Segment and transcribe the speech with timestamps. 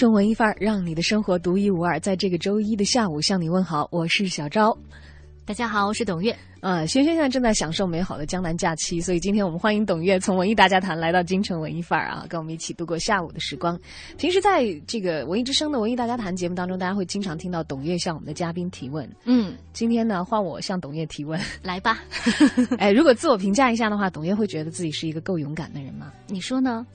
[0.00, 2.00] 城文艺范儿，让你的生活独一无二。
[2.00, 4.74] 在这个周一的下午，向你问好，我是小昭。
[5.44, 6.34] 大家好，我是董月。
[6.60, 13.78] 呃，轩轩现在正在享受美好的江南假期，所以今天我们欢迎董月从文艺大家谈来到京城文艺范儿啊，跟我们一起度过下午的时光。
[14.16, 19.06] 平时在这个文艺之声的文艺大家谈节目当中，大家会经常听到董月向我们的嘉宾提问。
[19.24, 21.98] 嗯，今天呢，换我向董月提问，来吧。
[22.80, 26.10] 哎，如果自我评价一下的话，董月会觉得自己是一个够勇敢的人吗？
[26.26, 26.86] 你说呢？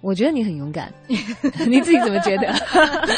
[0.00, 2.54] 我觉得你很勇敢， 你自己怎么觉得？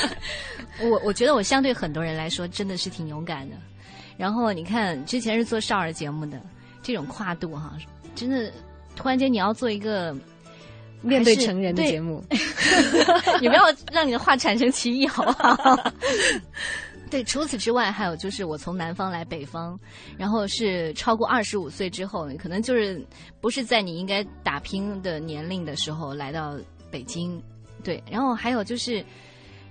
[0.91, 3.57] 我我觉得我相对很多人来说真的是挺勇敢的。
[4.17, 6.41] 然后你看，之前是做少儿节目的，
[6.83, 7.73] 这种跨度哈，
[8.15, 8.53] 真的，
[8.95, 10.15] 突然间你要做一个
[11.01, 12.23] 面对成人的节目，
[13.41, 15.93] 你不要让你的话产生歧义，好不好？
[17.11, 19.79] 对，除此之外，还有就是我从南方来北方，
[20.17, 23.05] 然后是超过二十五岁之后，可能就是
[23.41, 26.57] 不是在你应该打拼的年龄的时候来到
[26.93, 27.43] 北京，
[27.83, 29.05] 对，然后还有就是。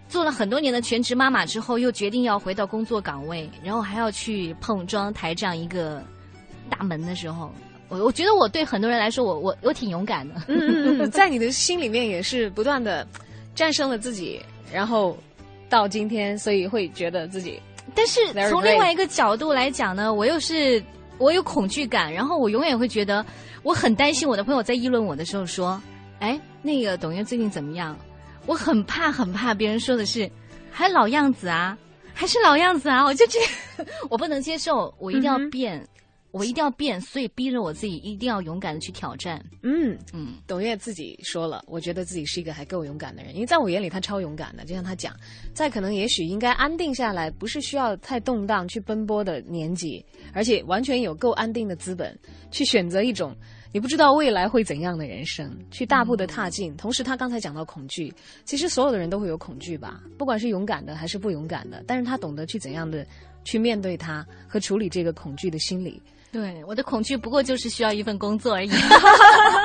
[0.09, 6.03] 做了很多年的全职妈妈之后，又决定要回到工作岗位，然后还要去碰妆台这样一个
[6.69, 7.49] 大门的时候，
[7.87, 10.35] 我我觉得我对很多人来说，我我我挺勇敢的。
[10.49, 13.07] 嗯嗯嗯， 在你的心里面也是不断的
[13.55, 15.17] 战胜了自己，然后
[15.69, 17.57] 到今天，所以会觉得自己。
[17.95, 18.19] 但是
[18.49, 20.83] 从另外一个角度来讲呢，我又是
[21.19, 23.25] 我有恐惧感，然后我永远会觉得
[23.63, 25.81] 我很担心我的朋友在议论我的时候说
[26.19, 27.97] ：“哎，那个董月最近怎么样？”
[28.47, 30.29] 我很怕，很怕别人说的是，
[30.71, 31.77] 还老样子啊，
[32.11, 33.39] 还是老样子啊，我就这，
[34.09, 35.87] 我不能接受，我一定要变，
[36.31, 39.39] 我一定要变，所以逼着我自己一定要勇敢的去挑战。
[39.61, 45.15] 嗯嗯，董月自己说了，我觉得自己是一个还够勇敢的人，因为在我眼里他超勇敢的，就像他讲，
[45.53, 50.03] 在可能也许应该安定下来，不是需要太动荡去奔波的年纪，
[50.33, 52.17] 而且完全有够安定的资本，
[52.49, 53.35] 去选择一种。
[53.71, 56.75] 你不知道未来会怎样的人生，去大步的踏进。
[56.75, 61.83] 同时，他刚才讲到恐惧，其实所有的人都会有恐惧吧，不管是勇敢的还是不勇敢的。
[61.87, 63.05] 但是他懂得去怎样的
[63.43, 66.01] 去面对它和处理这个恐惧的心理。
[66.31, 68.69] 对，我的恐惧不过就是需要一份工作而已。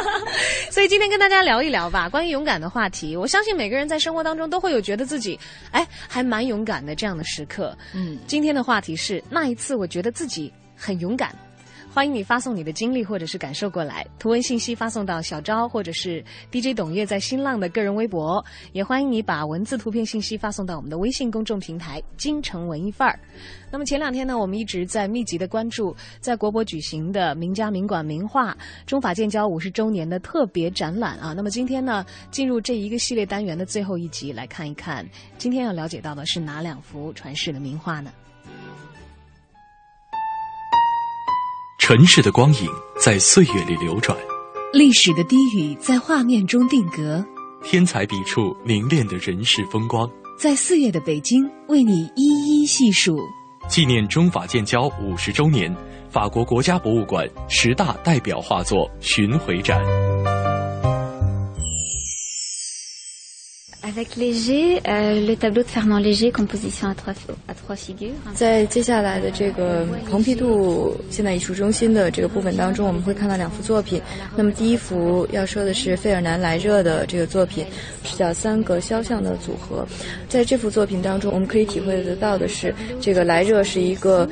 [0.70, 3.16] 所以今天跟大家聊一聊吧，关于勇敢的话题。
[3.16, 5.38] 我相信每个人在生活当中都会有觉得自己，
[5.70, 7.76] 哎，还蛮勇敢的这样的时刻。
[7.94, 11.34] 嗯，今天的话题是那一次我觉得自己很勇敢。
[11.96, 23.18] 欢迎你发送你的经历或者是感受过来，图文信息发送到小昭或者是 DJ 董月在新浪的个人微博，也欢迎你把文字、图片信息发送到我们的微信公众平台“京城文艺范儿”。
[23.72, 31.32] 那么前两天呢，我们一直在密集的关注在国博举行的名家名馆名画中法建交五十周年的特别展览啊。
[31.32, 35.02] 那么今天呢，进入这一个系列单元的最后一集，来看一看
[35.38, 38.12] 今天要了解到的是哪两幅传世的名画呢？
[41.86, 44.18] 尘世的光影在岁月里流转，
[44.72, 47.24] 历史的低语在画面中定格，
[47.62, 53.16] 天才笔触凝练的人世风光，在四月的北京为你一一细数。
[53.68, 55.72] 纪念中法建交五十周年，
[56.10, 59.80] 法国国家博物馆十大代表画作巡回展。
[68.34, 74.02] 在接下来的这个蓬皮杜现代艺术中心的这个部分当中，我们会看到两幅作品。
[74.34, 77.64] 那么第一幅要说的是费尔南莱热的这个作品，
[78.02, 79.86] 是叫三个肖像的组合。
[80.28, 84.28] 在这幅作品当中，我们可以体会得到的是，这个莱热是一个。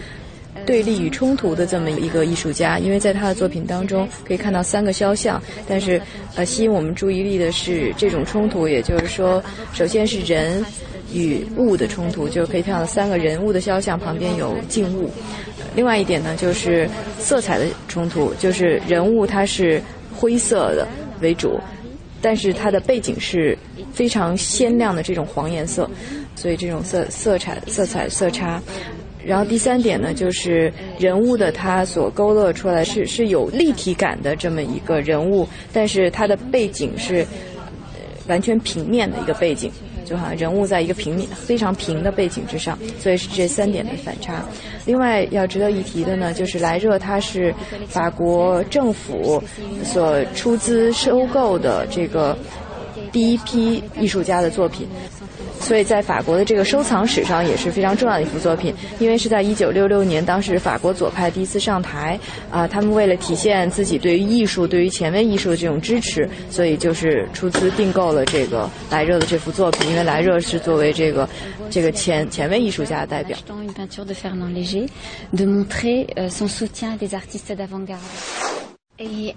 [0.66, 6.00] 对立与冲突的这么一个艺术家，因为在他的作品当中可以看到三个肖像，但是
[6.34, 10.64] 呃吸引我们注意力的是这种冲突，也就是说，首先是人
[11.12, 15.10] 与物的冲突，就是可以看到三个人物的肖像旁边有静物。
[15.76, 16.88] 另外一点呢，就是
[17.18, 19.82] 色彩的冲突，就是人物它是
[20.14, 20.86] 灰色的
[21.20, 21.60] 为主，
[22.22, 23.56] 但是它的背景是
[23.92, 25.88] 非常鲜亮的这种黄颜色，
[26.36, 28.62] 所以这种色色彩色彩色差。
[29.26, 37.26] 然后第三点呢，就是人物的他所勾勒出来是是有立体感的这么一个人物，但是他的背景是
[38.28, 39.70] 完全平面的一个背景，
[40.04, 44.44] 就好像人物在一个平面非常平的背景之上，所以是这三点的反差。
[44.86, 47.54] 另外要值得一提的呢，就是莱热他是
[47.88, 49.42] 法国政府
[49.82, 52.36] 所出资收购的这个
[53.10, 54.86] 第一批艺术家的作品。
[55.64, 62.20] 所以在法国的这个收藏史上也是非常重要的一幅作品，因为是在一九六六年，当时法国左派第一次上台，
[62.50, 71.26] 啊，他们为了体现自己对于艺术、对于前卫艺术的这种支持，所以就是出资订购了这个莱热的这幅作品，因为莱热是作为这个
[71.70, 73.38] 这个前前卫艺术家的代表。
[78.96, 79.34] Euh.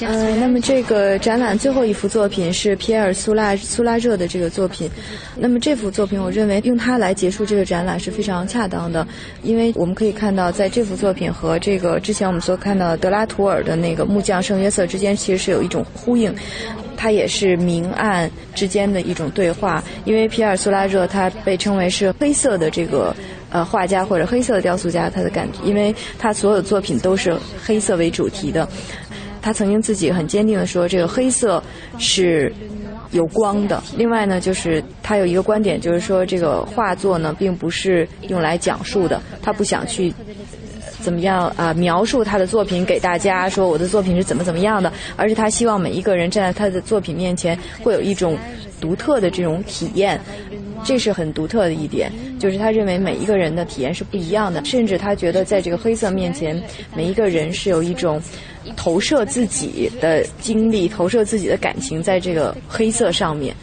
[0.00, 4.90] 呃，那么这个展览最后一幅作品是皮埃尔·苏拉苏拉热的这个作品。
[5.36, 9.06] 那么这幅作品，我认为用它来结束这个展览是非常恰当的，
[9.44, 16.34] 因为我们可以看到，在这幅作品和这个之前我们所看到的德拉图尔的那个木匠圣约瑟之间，其实是有一种呼应。
[16.96, 23.14] 它也是明暗之间的一种对话，因为皮埃尔·苏拉热他被称为是黑色的这个。
[23.56, 28.68] 呃，画家或者黑色的雕塑家，他的感觉，因为他所有的作品都是黑色为主题的。
[29.40, 31.62] 他曾经自己很坚定的说，这个黑色
[31.98, 32.52] 是
[33.12, 33.82] 有光的。
[33.96, 40.12] 另外呢，就是他有一个观点，就是说这个画作呢，并不是用来讲述的，他不想去
[41.00, 48.36] 怎么样啊描述他的作品给大家说我的作品是怎么怎么样的，而是他希望每一个人站在他的作品面前，会有一种
[48.82, 50.20] 独特的这种体验。
[50.86, 56.62] 这是很独特的一点，就是他认为每一个人的体验是不一样的，甚至他觉得在这个黑色面前，
[56.94, 58.22] 每一个人是有一种
[58.76, 63.54] 投射自己的经历、投射自己的感情在这个黑色上面。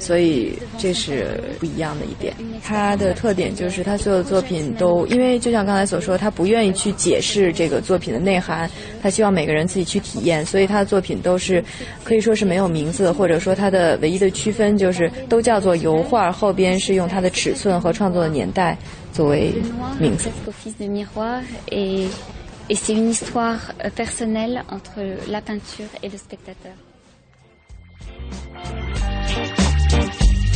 [0.00, 2.34] 所以这是不一样的一点。
[2.64, 8.70] 他的特点就是他所有的作品都，因为就像刚才所说，他不愿意去解释这个作品的内涵，
[9.02, 10.44] 他希望每个人自己去体验。
[10.44, 11.62] 所以他的作品都是
[12.02, 18.76] 可以说是没有名字，或者说他的唯一的区分就是都叫做油画，后边是用它的尺寸和创作的年代
[19.12, 19.52] 作为
[19.98, 20.30] 名字。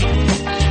[0.05, 0.63] Thank you.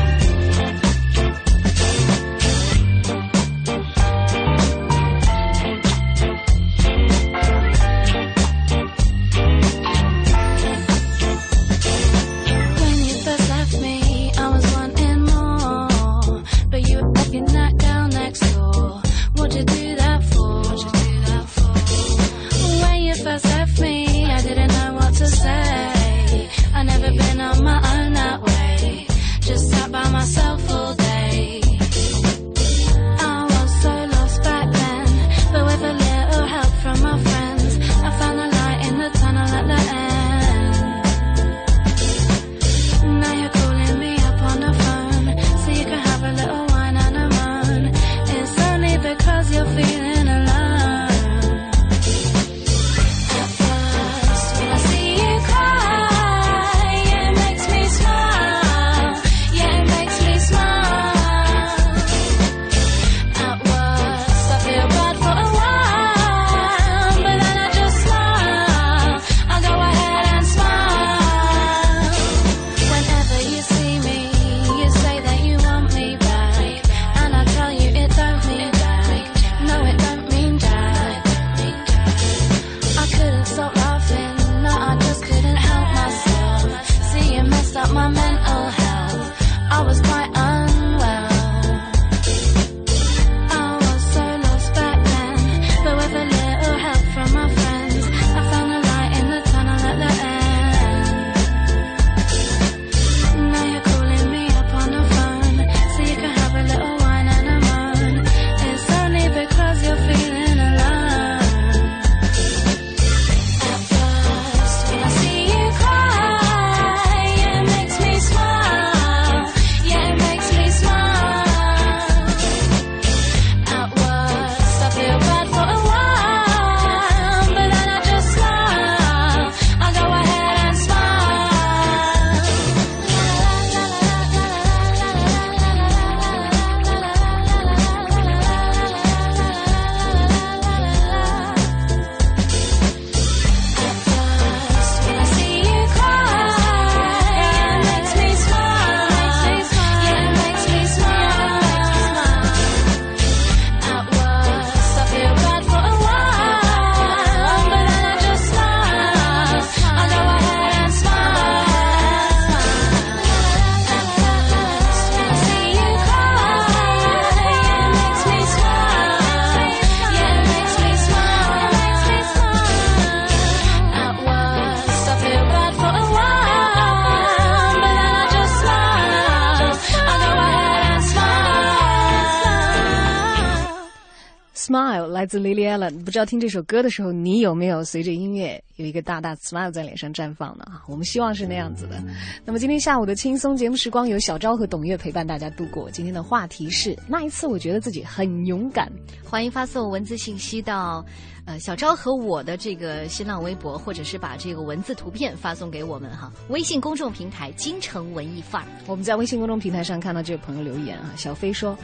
[185.40, 190.66] Lily Allen，不知道听这首歌的时候，你有没有随着音乐有一个大大 smile 在脸上绽放呢？
[190.88, 192.02] 我们希望是那样子的。
[192.46, 195.90] 那么今天下午的轻松节目时光，由小昭和董月陪伴大家度过。
[195.92, 198.92] 今天的话题是那一次，我觉得自己很勇敢。
[199.24, 201.06] 欢迎发送文字信息到
[201.46, 206.32] 呃小昭和我的这个新浪微博，或者是把这个文字图片发送给我们哈。
[206.50, 211.78] 微信公众平台“京城文艺范儿”，我们在微信公众平台上看到这位朋友留言啊，小飞说。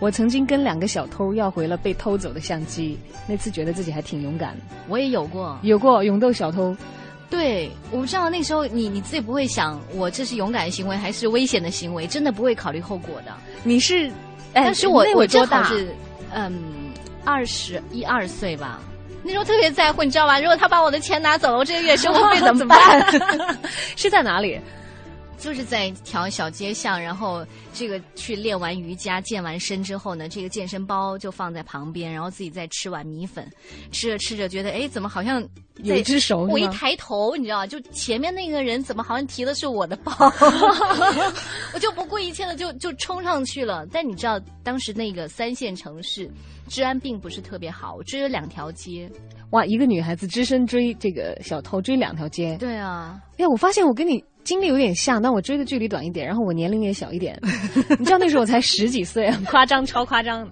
[0.00, 4.56] 我曾经跟两个小偷要回了被偷走的相机，那次觉得自己还挺勇敢。
[4.88, 6.76] 我也有过，有过勇斗小偷。
[7.30, 12.08] 对，我不知道那时候你你自己不会想，我这是勇敢的行为还是危险的行为？
[12.08, 13.32] 真的不会考虑后果的。
[13.62, 14.10] 你是，
[14.52, 15.94] 但是我我正好是，
[16.32, 16.52] 嗯，
[17.24, 18.82] 二十一二岁吧，
[19.24, 20.38] 那时候特别在乎，你知道吧？
[20.38, 23.04] 如果他把我的钱拿走了，我这个月生活费 怎么办？
[23.96, 24.60] 是在哪里？
[25.44, 33.46] 就是在一条小街巷，然后这个去练完瑜伽、健完身之后呢，这个健身包就放在旁边，然后自己再吃碗米粉，
[33.92, 35.46] 吃着吃着觉得，哎，怎么好像
[35.82, 36.44] 有一只手？
[36.44, 40.12] 我一抬头，你知道，就前面那个人怎么好像提的是我的包？
[41.74, 43.86] 我就不顾一切的就就冲上去了。
[43.92, 46.26] 但你知道，当时那个三线城市
[46.70, 49.12] 治安并不是特别好，只有两条街。
[49.50, 52.56] 哇，一个女孩子只身追这个小偷，追两条街。
[52.58, 54.24] 对啊，哎，我发现我跟你。
[54.44, 57.38] 经历有点像，但我追的距离短一点，然后我年龄也小一点。
[57.98, 60.48] 你知道那时候我才十几岁，很 夸张，超夸张。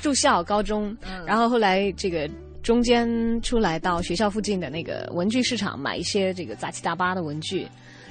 [0.00, 0.96] 住校高中，
[1.26, 2.28] 然后后来这个
[2.62, 7.66] 中间出来到学校附近的那个文具市场买一些这个杂七杂八的文具，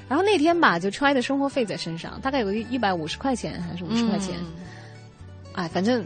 [0.10, 4.36] 然后那天吧就揣的生活费在身上，大概有个一百五十块钱还是五十块钱。
[5.54, 6.06] 哎，反正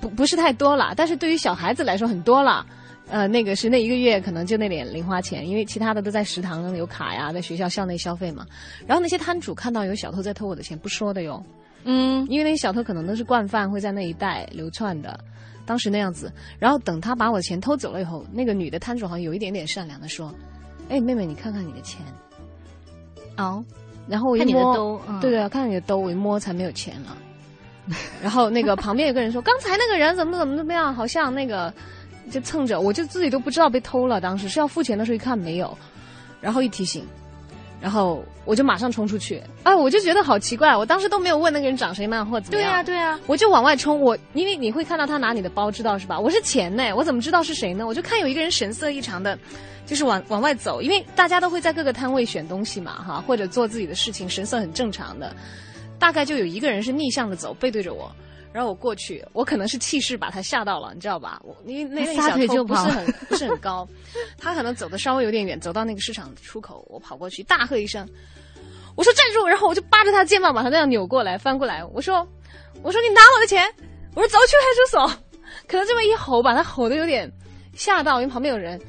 [0.00, 2.66] 不不是太多了，但是对于小孩子来说很多了。
[3.12, 8.46] 呃，那个是那一个月可能就那点零花钱，因为其他的都在食堂有卡呀，在学校校内消费嘛。
[8.86, 11.44] 然后那些摊主看到有小偷在偷我的钱，不说的哟。
[11.84, 15.20] 嗯，因为那些小偷可能都是惯犯，会在那一带流窜的。
[15.66, 20.34] 当时那样子，然后等他把我钱偷走了以后，那个女的摊主好像有一点点善良的说
[20.88, 22.00] ：“哎，妹妹，你看看你的钱。”
[23.36, 23.62] 哦，
[24.08, 27.14] 然后我一摸，对对，看你的兜，我一摸才没有钱了。
[28.22, 31.70] 然后那个旁边有个人说：“刚才那个人怎么怎么怎么样，好像那个。”
[32.30, 34.20] 就蹭着，我就自己都不知道被偷了。
[34.20, 35.76] 当时是要付钱的时候一看没有，
[36.40, 37.06] 然后一提醒，
[37.80, 39.42] 然后我就马上冲出去。
[39.64, 42.70] 哎，我就觉得好奇怪，我当时都没有问那个人长谁慢或怎么样。
[42.70, 44.00] 对呀，对呀，我就往外冲。
[44.00, 46.18] 我因为你会看到他拿你的包，知道是吧？
[46.18, 47.86] 我是钱呢，我怎么知道是谁呢？
[47.86, 49.38] 我就看有一个人神色异常的，
[49.84, 55.34] 就是往往外走，因为大家都会在各个摊位选东西嘛，哈，或者做自己的事情，神色很正常的。
[55.98, 58.10] 大概就有一个人是逆向的走，背对着我。
[58.52, 61.40] 然后我过去，我可能是气势把他吓到了，你知道吧？
[61.42, 63.88] 我因为那那小偷不是很不是很高，
[64.38, 68.06] 他可能走的稍微有点远，走到那个市场出口，我跑过去大喝一声，
[68.94, 69.46] 我说站住！
[69.46, 72.26] 然后我就扒着他肩膀把他那样扭过来翻过来，我说
[72.82, 73.64] 我说你拿我的钱，
[74.14, 75.24] 我说走去派出所。
[75.66, 77.30] 可能这么一吼，把他吼的有点
[77.74, 78.80] 吓到，因为旁边有人。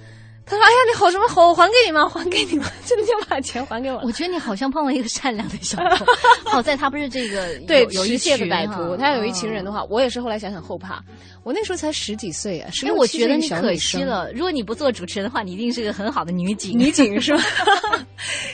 [0.46, 1.54] 他说：“哎呀，你好什么吼？
[1.54, 2.08] 还给你吗？
[2.14, 2.70] 还给你吗？
[2.86, 6.06] 真的就把钱还给我。”我觉得你好像碰了一个善良的小偷。
[6.52, 11.02] 好在他不是这个对有一些歹徒，他有一群人的话，我也是后来想想后怕。
[11.44, 14.32] 我那时候才十几岁啊，因为我觉得你可惜了。
[14.34, 16.78] 如果你不做主持人的话，你一定是个很好的女警。
[16.78, 17.44] 女警是吧？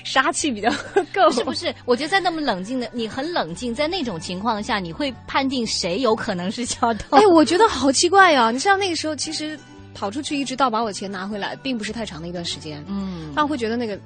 [0.03, 0.69] 杀气比较
[1.13, 1.29] 够。
[1.31, 1.74] 是不是？
[1.86, 7.17] 我觉得在那么冷静的，你很冷静，在那种情况下，你会判定谁有可能是小偷？
[7.17, 8.51] 哎，我觉得好奇怪呀！
[8.51, 9.60] 你知道那个时候其实。
[9.93, 12.84] 跑出去一直到把我钱拿回来，并不是太长的一段时间。
[12.88, 14.00] 嗯，但我会觉得那个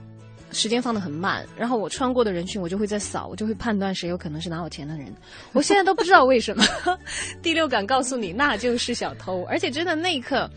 [0.51, 1.45] 时间放的很慢。
[1.57, 5.13] 然后我穿过的人群，我就会在扫，我就会判断谁有可能是拿我钱的人。
[5.51, 6.63] 我现在都不知道为什么，
[7.41, 9.43] 第六感告诉你那就是小偷。
[9.43, 10.49] 而且真的那一刻，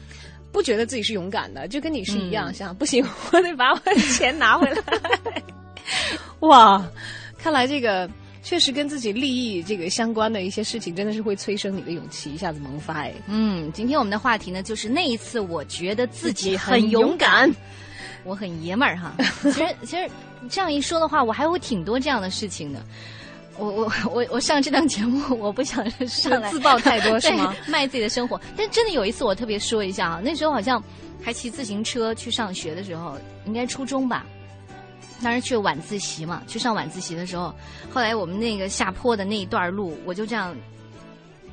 [0.53, 4.83] 不觉得自己是勇敢的，就跟你是一样，想不行，我得把我的钱拿回来。
[6.41, 6.87] 哇，
[7.39, 8.09] 看来这个。
[8.47, 13.13] 确实跟自己利益这个相关的一些事情，真的是会催生你的勇气，一下子萌发哎。
[13.27, 17.53] 嗯，今天我们的话题呢，就是那一次我觉得自己很勇敢，
[18.23, 19.13] 我很爷们儿哈。
[19.43, 20.09] 其实其实
[20.49, 22.81] 这样一说的话，我还有挺多这样的事情的。
[23.59, 27.53] 我我我我上这档节目，我不想上来自曝太多是吗？
[27.67, 28.41] 卖自己的生活。
[28.57, 30.81] 但真的有一次，我特别说一下啊，那时候好像
[31.21, 34.25] 还骑自行车去上学的时候，应该初中吧。
[35.23, 37.55] 当时去晚自习嘛，去上晚自习的时候，
[37.91, 40.55] 后来我们那个下坡的那一段路，我就这样，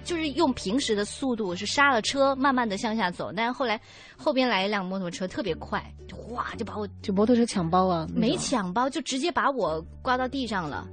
[0.03, 3.31] 就是用平时的速度是刹了车，慢慢的向下走。
[3.33, 3.79] 但是后来
[4.17, 10.85] 后边来一辆摩托车，特别快，就哗就把我就摩托车抢包啊，没抢包，就直接把我刮到地上了。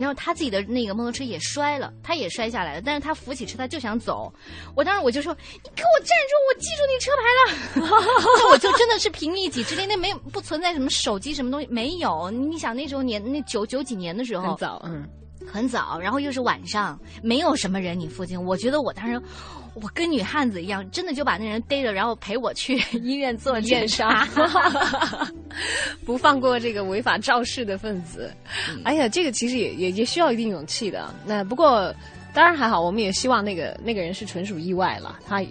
[0.00, 2.80] 然后他自己的那个摩托车也摔了，他也摔下来了。
[2.82, 4.32] 但是他扶起车，他就想走。
[4.74, 6.34] 我当时我就说：“你给我站住！
[6.48, 8.00] 我记住你车牌了。
[8.50, 12.30] ”我就真的是凭一己之力，那没不存在什么手机什么东西，没有。
[12.30, 15.06] 你想那时候年那九九几年的时候，很早，嗯，
[15.46, 19.20] 很早，然后又是晚上，没有什么人你附近，我觉得我当时。
[19.74, 24.26] 我跟女汉子一样，真的就把那人逮着，然后陪我去 医院做检查，
[26.04, 28.32] 不放过这个违法肇事的分子。
[28.84, 31.12] 哎呀，这个其实也也也需要一定勇气的。
[31.26, 31.94] 那不过
[32.32, 35.42] 当然还好，我们也希望那个那个人是纯属意外了，他。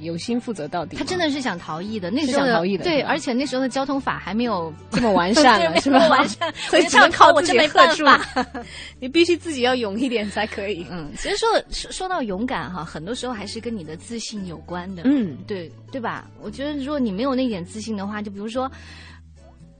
[0.00, 2.10] 有心负责到底，他真的是想逃逸的。
[2.10, 6.06] 那时候逃逸的，对，而且那时候的交通法还没有这么完善 了，是吧？
[6.08, 8.04] 完善，所以只能靠自己喝住。
[9.00, 10.86] 你必须自己要勇一点才可以。
[10.90, 15.02] 嗯，其实说说说到勇敢哈，很多时候还是跟你的自信有关的。
[15.04, 16.28] 嗯，对，对吧？
[16.42, 18.70] 我觉得如果你没有那点自信的话，就比如说，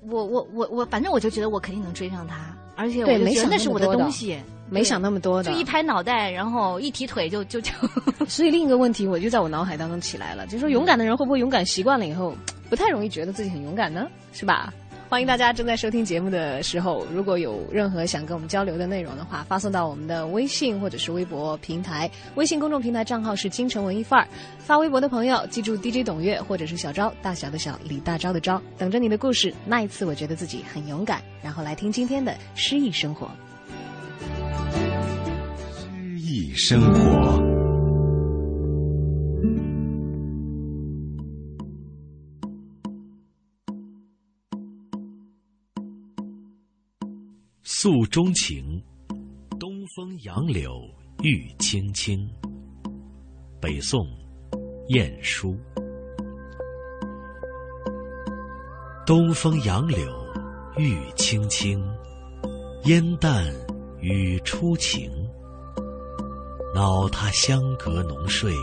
[0.03, 4.39] 我我我我，反正我就觉得我肯定能追上他，而且我就觉得那是我的东西。
[4.71, 7.73] 没想那么多的，就一拍脑袋，然后一提腿就就就。
[8.29, 12.35] 所以另一个问题，我就在我脑海当中起来了，就是说勇敢的人会不会勇敢习惯了以后，
[12.69, 14.07] 不太容易觉得自己很勇敢呢？
[14.33, 14.73] 是吧？
[15.09, 22.11] 欢迎大家正在收听节目的时候，如果有任何想跟我们交流的内容的话，发送到我们的微信或者是微博平台。
[22.35, 24.29] 微信公众平台账号是京城文艺范儿。
[24.59, 29.55] 发微博的朋友，记住 DJ 董月或者是小昭，大小的小，李大钊的昭，等着你的故事。
[29.65, 33.31] 那一次我觉得自己很勇敢，然后来听今天的诗意生活。
[36.55, 37.43] 生活，
[47.63, 48.83] 诉衷情，
[49.59, 50.71] 东风杨柳
[51.23, 52.29] 玉青青。
[53.61, 54.07] 北宋，
[54.89, 55.57] 晏殊。
[59.07, 59.99] 东风杨柳
[60.77, 61.83] 玉青青，
[62.85, 63.51] 烟淡
[64.01, 65.28] 雨初晴。
[66.75, 68.55] 恼他相隔浓睡，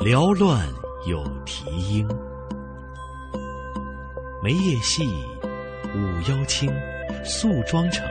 [0.00, 0.66] 缭乱
[1.06, 2.08] 有啼莺。
[4.42, 5.04] 梅叶细，
[5.94, 6.72] 舞腰轻，
[7.24, 8.06] 素妆成。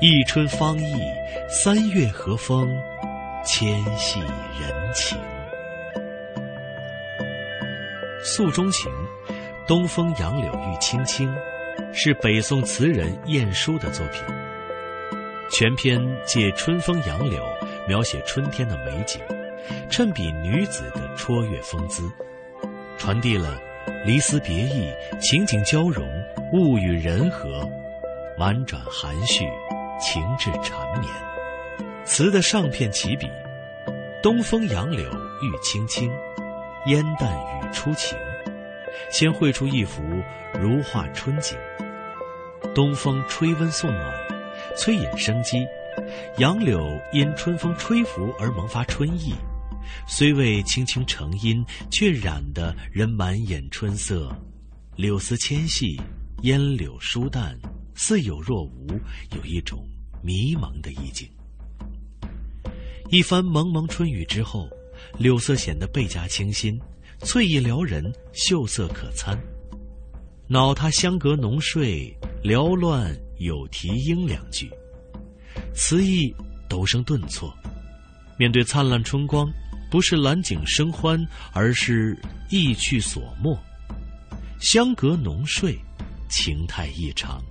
[0.00, 0.96] 一春芳意，
[1.48, 2.68] 三月和风，
[3.44, 4.18] 牵系
[4.58, 5.16] 人情。
[8.24, 8.90] 诉衷情，
[9.66, 11.32] 东风杨柳玉青青，
[11.92, 14.22] 是北宋词人晏殊的作品。
[15.52, 17.42] 全篇借春风杨柳。
[17.90, 19.20] 描写春天的美景，
[19.90, 22.08] 衬比女子的绰约风姿，
[22.96, 23.60] 传递了
[24.06, 26.08] 离思别意、情景交融、
[26.52, 27.68] 物与人和，
[28.38, 29.44] 婉转含蓄，
[30.00, 31.12] 情致缠绵。
[32.04, 33.28] 词的上片起笔，
[34.22, 35.02] 东风杨柳
[35.42, 36.08] 玉青青，
[36.86, 38.16] 烟淡雨初晴，
[39.10, 40.00] 先绘出一幅
[40.60, 41.58] 如画春景。
[42.72, 44.14] 东风吹温送暖，
[44.76, 45.66] 催引生机。
[46.38, 46.80] 杨柳
[47.12, 49.34] 因春风吹拂而萌发春意，
[50.06, 54.34] 虽未轻轻成荫，却染得人满眼春色。
[54.96, 56.00] 柳丝纤细，
[56.42, 57.58] 烟柳疏淡，
[57.94, 58.86] 似有若无，
[59.36, 59.88] 有一种
[60.22, 61.28] 迷茫的意境。
[63.08, 64.68] 一番蒙蒙春雨之后，
[65.18, 66.78] 柳色显得倍加清新，
[67.20, 69.38] 翠意撩人，秀色可餐。
[70.46, 74.70] 恼他香阁浓睡，缭乱有啼莺两句。
[75.74, 76.34] 词意
[76.68, 77.52] 陡生顿挫，
[78.38, 79.50] 面对灿烂春光，
[79.90, 83.58] 不是揽景生欢，而是意趣所没。
[84.60, 85.78] 相隔浓睡，
[86.28, 87.42] 情态异常。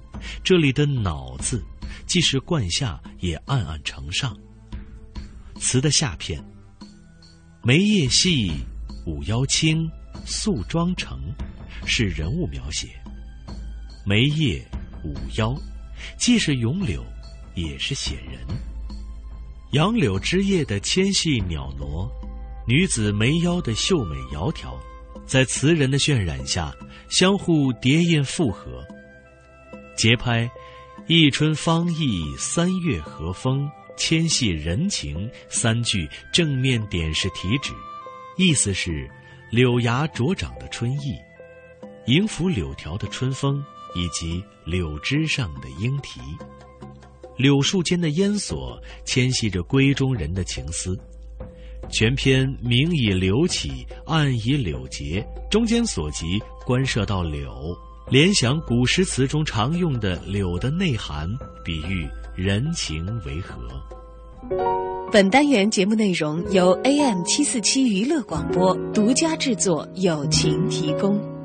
[0.44, 1.64] 这里的“恼”字，
[2.06, 4.38] 既是冠下，也暗暗承上。
[5.60, 6.44] 词的下片，
[7.64, 8.52] 梅叶细，
[9.06, 9.90] 舞腰轻，
[10.26, 11.20] 素妆成，
[11.86, 12.90] 是人物描写。
[14.06, 14.66] 梅叶
[15.04, 15.56] 舞腰，
[16.18, 17.04] 既是咏柳。
[17.56, 18.40] 也是写人，
[19.72, 22.10] 杨柳枝叶的纤细袅娜，
[22.68, 24.78] 女子眉腰的秀美窈窕，
[25.26, 26.74] 在词人的渲染下，
[27.10, 28.84] 相互叠印复合。
[29.98, 30.50] 节拍，
[31.08, 37.74] 一春芳意，三月和风，纤细人情，三句正面点示题旨，
[38.38, 39.10] 意思是
[39.52, 41.16] 柳芽茁长的春意，
[42.06, 43.64] 迎拂柳条的春风，
[43.96, 46.22] 以及柳枝上的莺啼。
[47.40, 51.00] 柳树间的烟锁牵系着闺中人的情思，
[51.90, 57.50] 全篇明以柳起，暗以柳结，中间所及关涉到柳，
[58.12, 61.30] 联想古诗词中常用的柳的内涵，
[61.64, 63.58] 比喻人情为和。
[65.10, 71.39] 本单元节目内容由 AM 七四七娱乐广播独家制作，友情提供。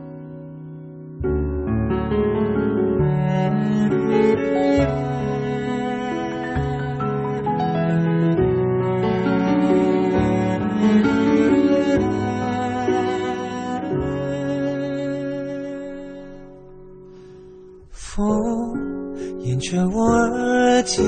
[19.92, 21.02] 我耳机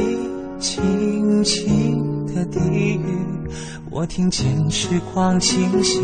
[0.58, 2.58] 轻轻的低
[2.94, 3.00] 语，
[3.90, 6.00] 我听见时光清晰，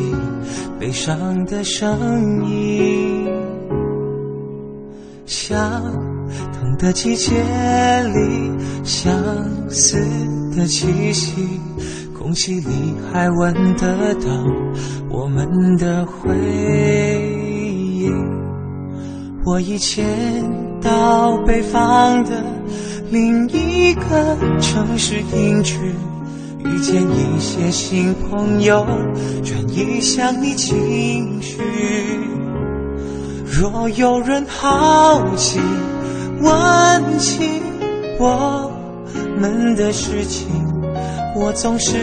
[0.79, 3.29] 悲伤的声音。
[5.27, 5.83] 相
[6.53, 7.35] 同的季节
[8.15, 9.13] 里，相
[9.69, 9.99] 似
[10.57, 11.61] 的气息，
[12.17, 14.31] 空气里还闻得到
[15.11, 16.37] 我们的回
[17.49, 17.52] 忆。
[19.45, 20.49] 我以前
[20.81, 22.31] 到北方的
[23.11, 25.75] 另一个城市定居，
[26.61, 28.87] 遇见一些新朋友，
[29.43, 31.61] 转移向你情绪。
[33.45, 35.59] 若有人好奇
[36.41, 37.61] 问起
[38.21, 38.71] 我
[39.39, 40.47] 们的事情，
[41.35, 41.97] 我总是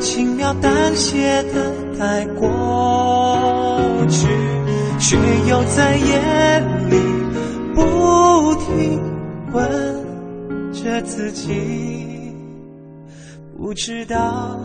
[0.00, 3.78] 轻描淡写的带过
[4.10, 4.26] 去，
[5.02, 5.16] 却
[5.48, 6.96] 又在夜里
[7.74, 9.02] 不停
[9.52, 12.32] 问着自己，
[13.58, 14.56] 不知道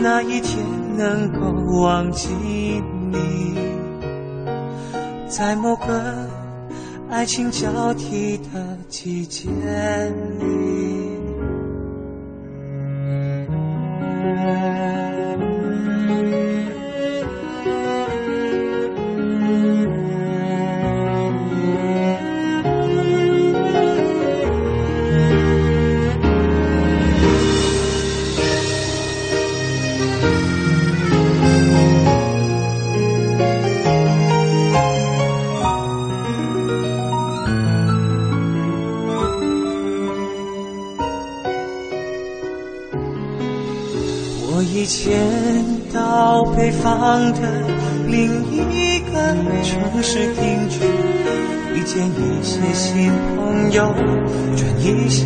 [0.00, 0.64] 哪一天
[0.96, 1.52] 能够
[1.82, 2.30] 忘记
[3.12, 3.54] 你。
[5.28, 6.26] 在某个
[7.10, 9.50] 爱情交替的季节
[10.40, 11.03] 里。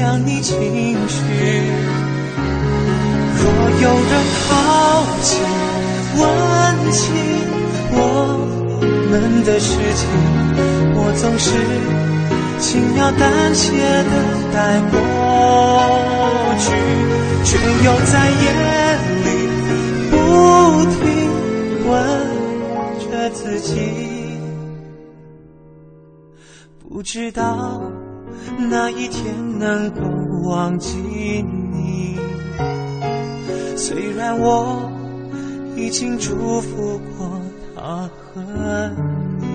[0.09, 0.57] 让你情
[1.07, 1.21] 绪。
[3.37, 3.44] 若
[3.83, 5.29] 有人好奇
[6.16, 6.21] 问
[6.90, 7.12] 起
[7.92, 7.97] 我
[9.11, 9.12] 们
[9.44, 9.68] 的事
[10.01, 10.09] 情，
[10.97, 11.47] 我总是
[12.59, 13.68] 轻描淡写
[14.09, 14.12] 的
[14.51, 14.97] 带过
[16.57, 16.64] 去，
[17.44, 18.44] 却又在夜
[19.25, 19.29] 里。
[20.11, 20.16] 不
[20.97, 20.97] 停
[21.87, 21.92] 问
[23.11, 23.77] 着自己，
[26.88, 27.83] 不知道
[28.71, 30.01] 哪一天能够
[30.49, 30.97] 忘记
[31.73, 32.16] 你。
[33.77, 34.90] 虽然我
[35.77, 37.40] 已经祝福过
[37.75, 38.90] 他和
[39.40, 39.49] 你。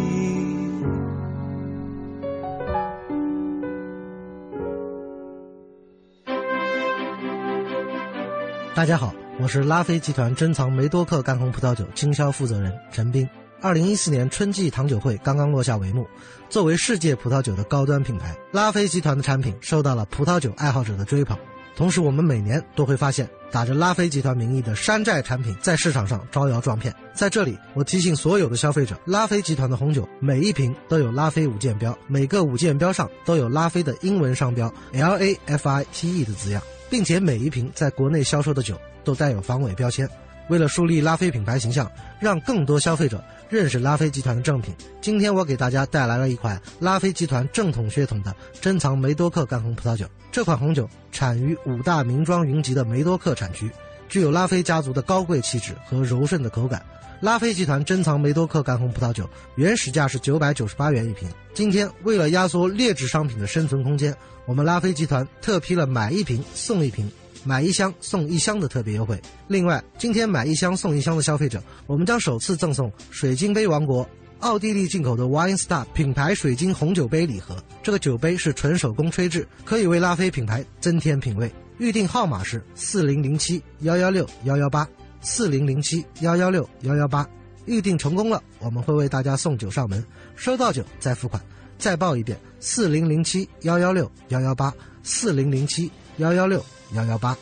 [8.75, 9.13] 大家好。
[9.39, 13.27] 我是拉菲集团珍藏梅多克干红葡萄酒经销负责人陈斌。
[13.63, 16.05] 二零一四年春季糖酒会刚刚落下帷幕，
[16.49, 21.37] 作为世界葡萄酒的高端品牌，拉菲集团的产品受到了葡萄酒爱好者的追捧。
[21.73, 26.93] 同时，我们每年都会发现打着拉菲集团名义的山寨产品在市场上招摇撞骗。
[27.13, 38.77] 在这里，我提醒所有的消费者，拉菲集团的红酒每一瓶都有拉菲五件标，每个五件标上都有拉菲的英文商标 L A F I T E 的字样，并且每一瓶在国内销售的酒。
[39.05, 40.09] 都带有防伪标签。
[40.49, 43.21] 为了树立拉菲品牌形象，让更多消费者
[43.53, 50.07] 认识拉菲集团的正品，今天我给大家带来了一款拉菲集团正统血统的珍藏梅多克干红葡萄酒。
[50.31, 53.69] 这款红酒产于五大名庄云集的梅多克产区，
[54.09, 56.83] 具有拉菲家族的高贵气质和柔顺的口感。
[57.21, 67.07] 拉菲集团珍藏梅多克干红葡萄酒原始价是九百九十八元一瓶，今天为了压缩劣质商品的生存空间，我们拉菲集团特批了买一瓶送一瓶。
[67.43, 69.21] 买一箱送一箱的特别优惠。
[69.47, 74.07] 另外，今天买一箱送一箱的消费者，我们将首次赠送水晶杯王国
[74.39, 77.55] 奥地利进口的 Wine Star 品牌水晶红酒杯礼盒。
[77.81, 81.51] 这个酒杯是纯手工吹制，可以为拉菲品牌增添品味。
[81.77, 84.87] 预定号码是四零零七幺幺六幺幺八
[85.21, 87.27] 四零零七幺幺六幺幺八。
[87.65, 90.03] 预定成功了，我们会为大家送酒上门，
[90.35, 91.41] 收到酒再付款。
[91.77, 96.63] 再报一遍：四零零七幺幺六幺幺八四零零七幺幺六。
[96.93, 97.37] 幺幺八。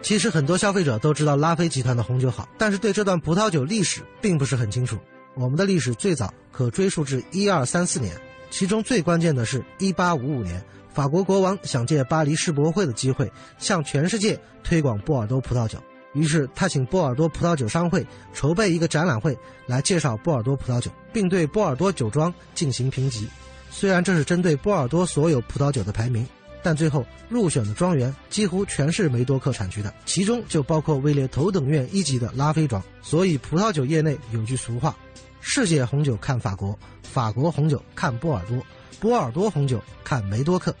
[0.00, 4.96] 其实很多消费者都知道拉菲集团的红酒好，但是对这段葡萄酒历史并不是很清楚。
[5.34, 8.16] 我们的历史最早可追溯至一二三四年，
[8.48, 15.78] 其中最关键的是一八五五年，法国国王想借巴黎世博会的机会向全世界推广波尔多葡萄酒。
[16.18, 18.04] 于是他请波尔多葡萄酒商会
[18.34, 23.28] 筹备一个展览会，来介绍波尔多葡萄酒，并对波尔多酒庄进行评级。
[23.70, 26.26] 虽然这是针对波尔多所有葡萄酒的排名，
[26.60, 32.82] 但最后入选的庄园几乎全是梅多克产区的，其中就包括位列头等院一级的拉菲庄。
[33.00, 34.96] 所以葡萄酒业内有句俗话
[35.40, 38.58] ：“世界红酒看法国，法国红酒看波尔多，
[38.98, 40.74] 波尔多红酒看梅多克。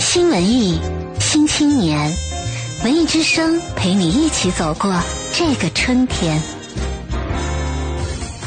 [0.00, 0.78] 新文艺，
[1.20, 2.10] 新青年，
[2.82, 4.92] 文艺之声陪你一起走过
[5.32, 6.42] 这个春天。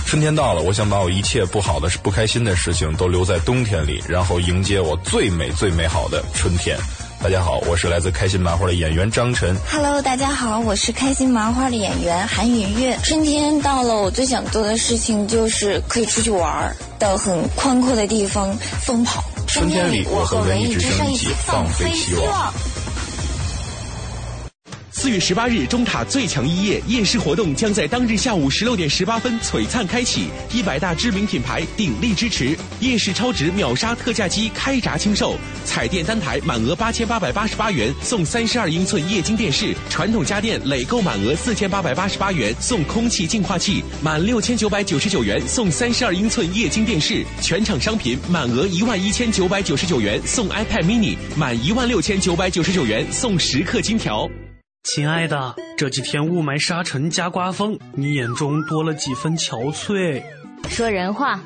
[0.05, 6.77] 春天到了，我想把我一切不好的、不开心的事情都留在冬天里，然后迎接我最美、最美好的春天。
[7.23, 9.55] 大家好，我是来自开心麻花的演员张晨。
[9.71, 12.99] Hello，大家好，我是开心麻花的演员韩云月。
[13.03, 19.23] 春天到了，我最想做的事情就是可以出去玩，到很宽阔的地方疯跑。
[19.47, 22.53] 春天里，我和文艺之声一起放飞希望。
[25.05, 54.27] 四月十八日，中塔最强一夜夜市活动将在当日下午十六点十八分璀璨开启，一百大知名品牌鼎力支持，夜市超值秒杀特价机开闸清售，彩电单台满额八千八百八十八元送三十二英寸液晶电视，传统家电累购满额四千八百八十八元送空气净化器，满六千九百九十九元送三十二英寸液晶电视，全场商品满额一万一千九百九十九元送 iPad mini，满一万六千九百九十九元送十克金条。
[54.85, 60.21] 亲爱的，这几天雾霾沙尘加刮风，你眼中多了几分憔悴。
[60.69, 61.41] 说人话，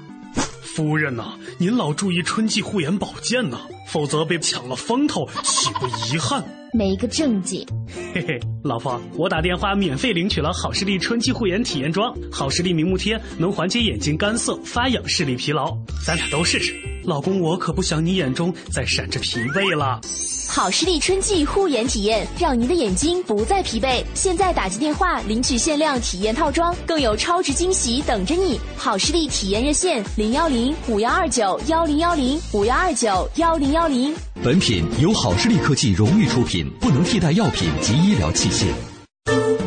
[0.62, 6.44] 夫人呐，您老注意春季护眼保健呐，否则被抢了风头，岂不遗憾？
[6.74, 7.66] 没个正经。
[8.14, 16.76] 嘿嘿，老婆，我打电话免费领取了好视力春季护眼体验装，好视力明目贴能缓解眼睛干涩、发痒、视力疲劳，咱俩都试试。
[17.10, 20.00] 老公，我可不想你眼中再闪着疲惫了。
[20.48, 24.04] 好视力春季护眼体验，让您的眼睛不再疲惫。
[24.14, 28.60] 现在打进电话领取限量体验套装，更有超值惊喜等着你。
[28.78, 34.14] 好视力体验热线：零幺零五幺二九幺零幺零五幺二九幺零幺零。
[34.44, 39.59] 本品由好视力科技荣誉出品，不能替代药品及医疗器械。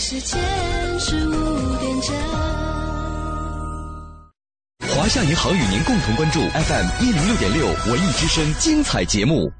[0.00, 0.40] 时间
[0.98, 2.16] 是五点整。
[4.88, 9.52] 华夏银行与您共同关注 FM 一零六点六文艺之声精彩节目。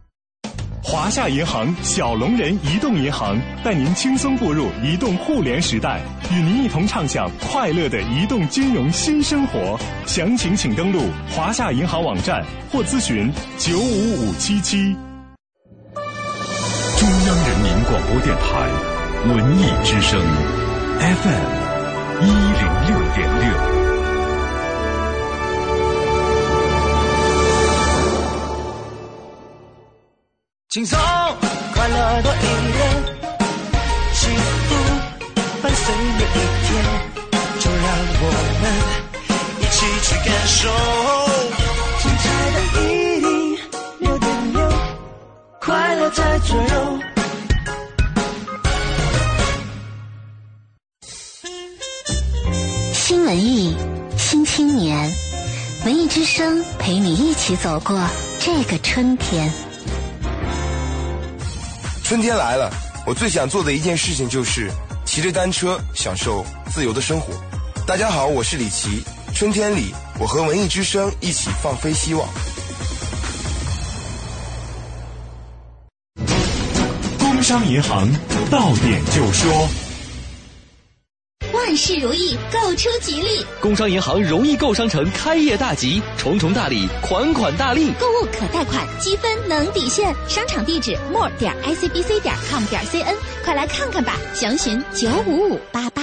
[0.82, 6.00] 华夏银行小龙人移动银行带您轻松步入移动互联时代，
[6.32, 9.78] 与您一同畅享快乐的移动金融新生活。
[10.06, 14.94] 详情请登录华夏银行网站或咨询九五五七七。
[16.98, 18.99] 中央人民广播电台。
[19.28, 20.18] 文艺之声
[20.98, 21.48] ，FM
[22.22, 23.44] 一零六点六。
[30.70, 30.98] 轻松
[31.74, 32.38] 快乐多一
[32.72, 32.80] 点，
[34.14, 34.74] 幸福
[35.62, 36.68] 伴随每一天，
[37.58, 37.84] 就让
[38.22, 38.24] 我
[38.62, 38.64] 们
[39.60, 40.58] 一起去感受。
[41.98, 42.82] 精彩的一
[43.20, 43.28] 零
[43.98, 44.58] 六点六，
[45.60, 47.19] 快乐在左右。
[53.30, 53.76] 文艺，
[54.18, 55.08] 新青年，
[55.84, 57.96] 文艺之声陪你一起走过
[58.40, 59.48] 这个春天。
[62.02, 62.68] 春天来了，
[63.06, 64.68] 我最想做的一件事情就是
[65.06, 67.32] 骑着单车享受自由的生活。
[67.86, 69.04] 大家好，我是李琦。
[69.32, 72.28] 春天里，我和文艺之声一起放飞希望。
[77.20, 78.08] 工商银行
[78.50, 79.68] 到点就说。
[81.60, 83.44] 万事如意，购出吉利！
[83.60, 87.92] 工商银行容易购商城开业大吉，重重大礼，款款大利。
[88.00, 90.14] 购物可贷款，积分能抵现。
[90.26, 94.16] 商场地址：more 点 icbc 点 com 点 cn，快来看看吧！
[94.34, 96.02] 详询九五五八八。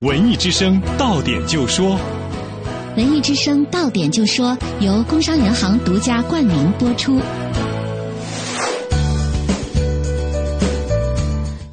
[0.00, 1.98] 文艺之声到点就说，
[2.96, 7.20] 文艺之声到点就说，由工商银行独家冠名播出。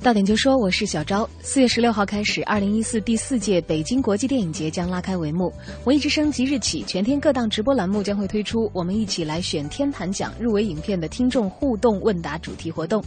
[0.04, 1.28] 到点就说，我是小昭。
[1.40, 5.50] 四月十六号开始，二零一四第四届北京国际电影节将拉开帷幕。
[5.86, 13.02] 文艺之声即日起，全天各档直播栏目将会推出“我们一起来选天坛奖”入围影片的听众互动问答主题活动。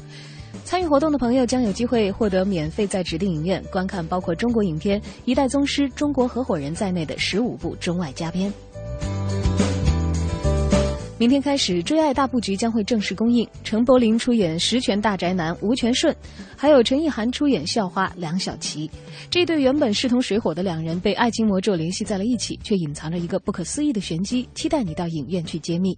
[0.65, 8.51] 参与活动的朋友将有机会获得免费在指定影院观看包括中国影片《一代宗师》《中国合伙人》在内的十五部中外佳片。
[11.19, 13.49] 明天开始，《追爱大布局》将会正式公映。
[13.65, 16.15] 陈柏霖出演十全大宅男吴全顺，
[16.55, 18.91] 还有陈意涵出演校花梁小琪。
[19.31, 24.47] 这对原本势同水火的两人被爱情魔咒联系在了一起，却隐藏着一个不可思议的玄机。
[24.55, 25.97] 期待你到影院去揭秘。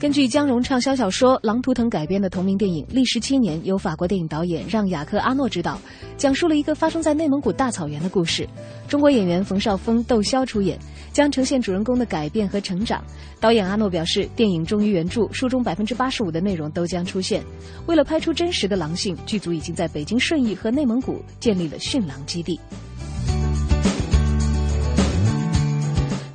[0.00, 5.78] 根据姜蓉畅销小说《狼图腾》改编的同名电影《历时七年》，由法国电影导演让·雅克·阿诺执导，
[6.16, 8.48] 讲述了一个发生在内蒙古大草原的故事。
[8.88, 10.78] 中国演员冯绍峰、窦骁出演，
[11.12, 13.04] 将呈现主人公的改变和成长。
[13.40, 17.44] 导演阿诺表示，电影忠于原著，书中百分之八十五的内容都将出现。
[17.84, 22.58] 为了拍出真实的狼性，剧组已经在北京顺义和内蒙古建立了驯狼基地。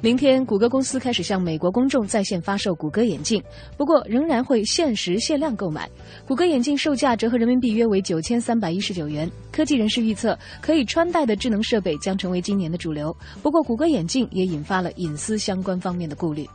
[0.05, 3.41] 明天，谷歌公司开始向美国公众在线发售谷歌眼镜，
[3.75, 5.89] 不过仍然会限时限量购买。
[6.27, 9.27] 谷歌眼镜售价折合人民币约为九千三百一十九元。
[9.51, 13.11] 科技人士预测，可以穿戴的智能设备将成为今年的主流。
[13.41, 16.47] 不过，谷歌眼镜也引发了隐私相关方面的顾虑。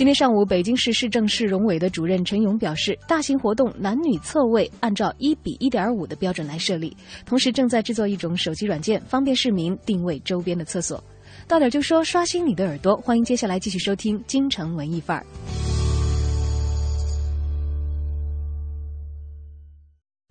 [0.00, 11.04] 今天上午，北京市市政市容委的主任陈勇表示，大型活动男女厕位按照一比一点五的标准来设立，同时正在制作一种手机软件，方便市民定位周边的厕所。
[11.46, 15.26] 到点就说，刷新你的耳朵，欢迎接下来继续收听《京城文艺范儿》。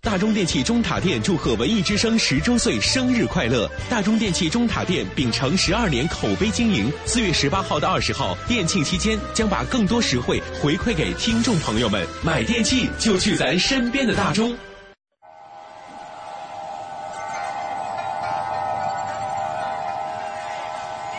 [0.02, 3.70] 大中电器中塔店祝贺文艺之声十周岁生日快乐！
[3.90, 12.08] 大中电器中塔店秉承十二年口碑经营，四月十八号到二十号店庆期间，将把更多实惠回馈给听众朋友们。
[12.24, 14.56] 买电器就去咱身边的大中。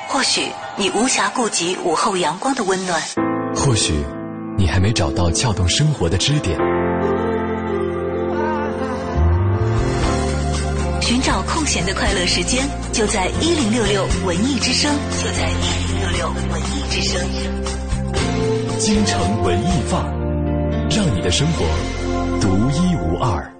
[0.09, 2.99] 或许你无暇顾及午后阳光的温暖，
[3.55, 3.93] 或许
[4.57, 6.59] 你还没找到撬动生活的支点。
[11.61, 14.90] 空闲的快乐时间，就在一零六六文艺之声，
[15.23, 17.20] 就在一零六六文艺之声。
[18.79, 21.66] 京城文艺范儿，让你的生活
[22.40, 23.55] 独一无二。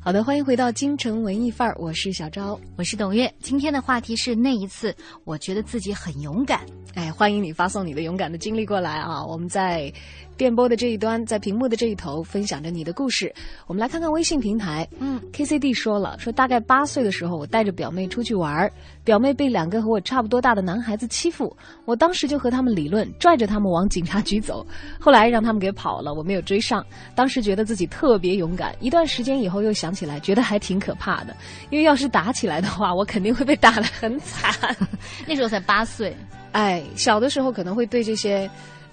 [0.00, 3.30] 好的，欢迎回到京城文艺范儿，我是小昭，我是董月。
[3.42, 6.62] 今天的话题是那一次，我觉得自己很勇敢。
[6.94, 9.24] 哎，欢迎你发送你的勇敢的经历过来啊！
[9.24, 9.90] 我们在
[10.36, 13.32] 电波的这一端，在屏幕的这一头分享着你的故事。
[13.66, 18.70] 我们来看看微信平台，嗯，KCD 说了，说大概八岁的时候，我带着表妹出去玩，
[19.04, 24.66] 表妹被两个和我差不多大的男孩子欺负，我当时就和他们理论，拽着他们往警察局走，
[25.00, 26.84] 后来让他们给跑了，我没有追上。
[27.14, 31.34] 当时觉得自己特别勇敢，一段时间以后又想起来，觉得还挺可怕的，
[31.70, 34.76] 因为要是打起来的话，我肯定会被打得很惨。
[35.26, 36.14] 那时候才八岁。
[36.52, 38.48] 哎，小的时候可能会对这些，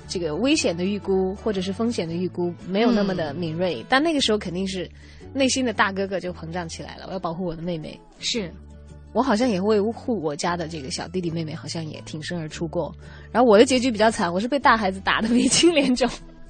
[0.08, 4.90] 这个危险的预估或者是风险的预估没有那么的敏锐，但那个时候肯定是
[5.34, 7.06] 内心的大哥哥就膨胀起来了。
[7.08, 8.52] 我要保护我的妹妹，是
[9.14, 12.94] 我好像也会护我家的这个小弟弟妹妹，好像也挺身而出过。
[13.32, 16.10] 然后我的结局比较惨，我是被大孩子打的 鼻青脸肿。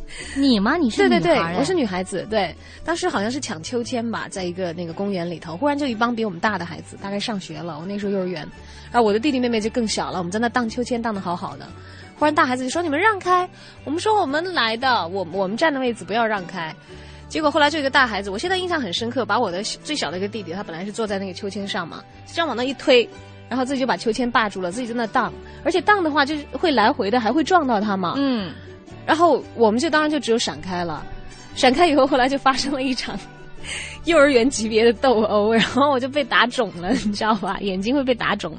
[0.36, 0.76] 你吗？
[0.78, 2.26] 你是对对对，我是女孩子。
[2.30, 8.42] 对，当时好像是抢秋千吧，在一个那个公园里头，忽然就一帮比我们大的孩子，大概上学了，我那时候幼儿园，
[8.92, 11.68] 然后我的弟弟妹妹就更小了，我们在那荡秋千，荡得好好的。
[12.18, 13.50] 忽然大孩子就说：“你们让开！”
[13.86, 16.76] 我们说：“我们来的，我我们站的位置不要让开。”
[17.30, 23.08] 结果后来就一个大孩子，我现在印象很深刻，把我的最小的一个弟弟，他本来是坐在那个秋千上嘛，这样往那一推，
[23.48, 25.32] 然后自己就把秋千霸住了，自己在那荡，
[25.64, 28.16] 而且荡的话就是会来回的，还会撞到他嘛。
[28.18, 28.52] 嗯。
[29.10, 31.04] 然后我们就当然就只有闪开了，
[31.56, 33.20] 闪开以后，后来就发生了一场
[34.06, 37.58] 幼儿园级别的斗殴，然后我就被打肿了， 你知道吧？
[37.62, 38.56] 眼睛会被打肿。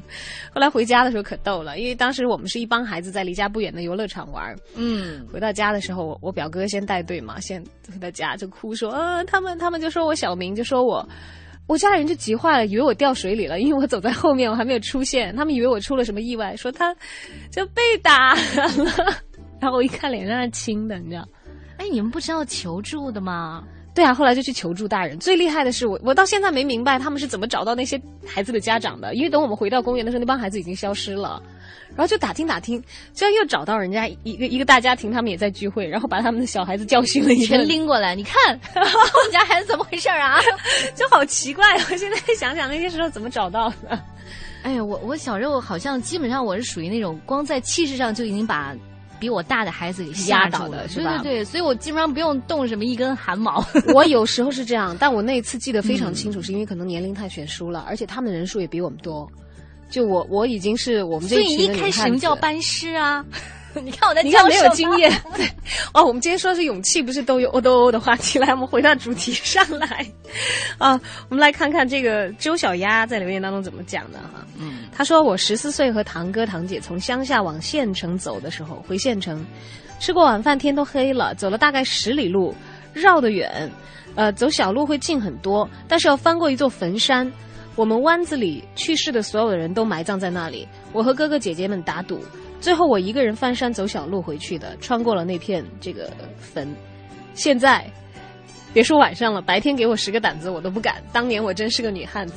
[0.53, 4.53] 后来回家的时候可逗了，因为当时我们是一帮孩子在离家不远的游乐场玩。
[4.75, 11.07] 嗯，回到家的时候，我我表哥先带队嘛，先回到家就哭说，嗯，他们他们就说我小名，就说我，
[11.65, 16.93] 我家里人就急坏了，以为我掉水里了，因为我走在后面，我还没有出现，他们以为我出了什么意外，说他
[17.49, 19.15] 就被打了。
[19.61, 21.25] 然后我一看脸上是青的，你知道？
[21.77, 23.63] 哎，你们不知道求助的吗？
[23.93, 25.19] 对啊，后来就去求助大人。
[25.19, 29.13] 最厉害的是我，我到现在没明白他们是怎么找到那些孩子的家长的。
[29.15, 31.41] 因为等我们回到公园的时候，那帮孩子已经消失了。
[31.89, 32.81] 然后就打听打听，
[33.13, 38.15] 居然又找到人家一个一个大家庭，他们也在聚会，然后把他们的小孩子教训了一全拎过来。
[38.15, 40.39] 你看 我们家孩子怎么回事啊？
[40.95, 41.73] 就好奇怪。
[41.73, 44.01] 我现在想想那些时候怎么找到的。
[44.63, 48.73] 哎呀，我我小时候好像基本上我是属于那种光在气势上就已经把。
[49.21, 51.19] 比我大的孩子给压倒的，是吧？
[51.19, 53.63] 对对对，所以我基本上不用动什么一根汗毛。
[53.93, 59.31] 我有时候是这样，但我那一次记得非常清楚，是因为可能年龄太悬殊了，而且他们人数也比我们多。
[59.91, 63.23] 就我，我已经是我们这群所以一开始什么叫班师啊？
[63.83, 65.11] 你看我在，你看没有经验。
[65.35, 65.45] 对，
[65.93, 68.37] 哦，我们今天说的是勇气，不是都有哦都哦的话题。
[68.37, 70.05] 来，我们回到主题上来。
[70.77, 70.99] 啊，
[71.29, 74.45] 我们来看看这个周小丫在留言当中怎么讲的哈。
[74.59, 79.45] 嗯，他说我十四岁和堂哥堂姐从乡下往县城走的时候，回县城，
[79.99, 82.53] 吃过晚饭天都黑了，走了大概十里路，
[82.93, 83.71] 绕得远，
[84.15, 87.31] 呃，走小路会近很多，但是要翻过一座坟山。
[87.77, 90.67] 我们湾子里去世的所有的人都埋葬在那里。
[90.91, 92.21] 我和哥哥姐姐们打赌，
[92.61, 96.73] 最后我一个人翻山走小路回去的，穿过了那片这个坟。
[97.33, 97.85] 现在，
[98.71, 101.03] 别说晚上了，白天给我十个胆子我都不敢。
[101.11, 102.35] 当年我真是个女汉子。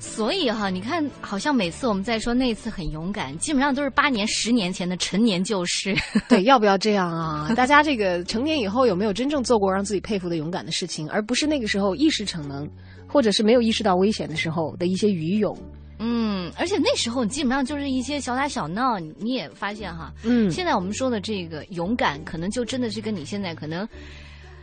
[0.00, 5.94] 所以哈，你看，好像每次我们在说那次很勇敢，基本上都是八年、十年前的陈年旧事。
[6.28, 7.52] 对，要不要这样啊？
[7.54, 12.68] 大家这个成年以后有没有真正做过让自己佩服的勇敢的事情，而不是那个时候意识逞能，
[13.06, 15.56] 或者是没有意识到危险的时候的一些愚勇？
[16.00, 20.12] 嗯，而且那时候你基本上就是一些小打小闹，你也发现哈。
[20.24, 20.50] 嗯。
[20.50, 23.86] 现在我们说的这个勇敢，可能就真的是跟你现在可能，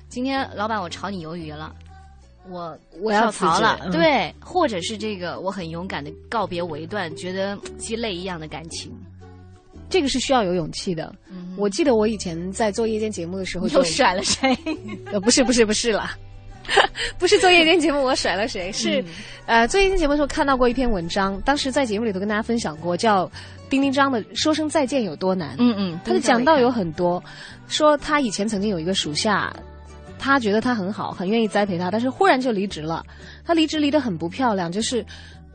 [0.10, 1.74] 今天老板我炒你鱿鱼了。
[2.50, 8.90] 我我要逃了，对，或者是这个我很勇敢的告别我一段觉得鸡肋一样的感情，
[9.90, 11.14] 这个是需要有勇气的。
[11.58, 14.58] 我记得我以前在做夜间节目的时候，又甩了谁？
[15.12, 16.18] 呃，不是不是不是啦，
[17.18, 18.72] 不是做夜间节目我甩了谁？
[18.72, 19.04] 是
[19.46, 23.30] 呃做夜间节目的时候看到过一篇文章，当时在节目里头跟大家分享过，叫
[23.70, 25.50] 丁丁张的《说声再见有多难》。
[25.60, 27.24] 嗯嗯，他的讲到有很多，
[27.68, 29.54] 说他以前曾经有一个属下。
[30.20, 33.06] 他觉得他很好，很愿意栽培他，但是忽然就离职了。
[33.46, 35.06] 他离职离得很不漂亮，就是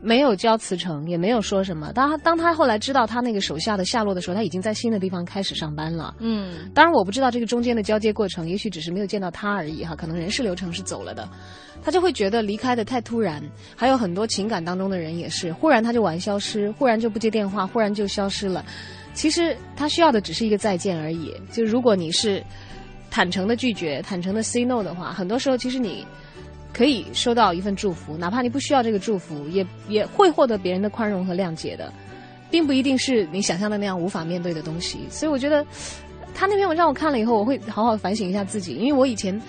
[0.03, 1.93] 没有交辞呈，也没有说什么。
[1.93, 6.15] 当他当他后来知道他那个手下的下落的时候，他已经在新的地方开始上班了。
[6.19, 11.29] 嗯，当然我不知道这个中间的交接过程，也许只是没有见到他而已哈，可能人事流程是走了的。
[11.85, 13.43] 他就会觉得离开的太突然，
[13.77, 18.65] 还有很多情感当中的人也是，忽然他就玩消失，忽然就不接电话，忽然就消失了。
[19.15, 21.35] 其实他需要的只是一个再见而已。
[21.51, 22.43] 就如果你是。
[23.15, 26.03] 坦诚的拒绝，坦诚的 say no 的话，很多时候其实你
[26.73, 31.93] 可以收到一份祝福，哪怕你不需要这个祝福，也也会获得别人的宽容和谅解的，
[32.51, 35.01] 并不一定是你想象的那样无法面对的东西。
[35.11, 35.65] 所以我觉得
[36.35, 39.41] 他那篇文章我看了以后，我会好好反省一下自己，因为我以前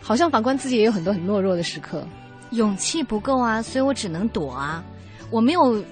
[0.00, 2.06] 好像反观自己也有很多很懦弱的时刻，
[2.50, 4.84] 勇气不够啊，所以我只能躲啊，
[5.30, 5.82] 我没有。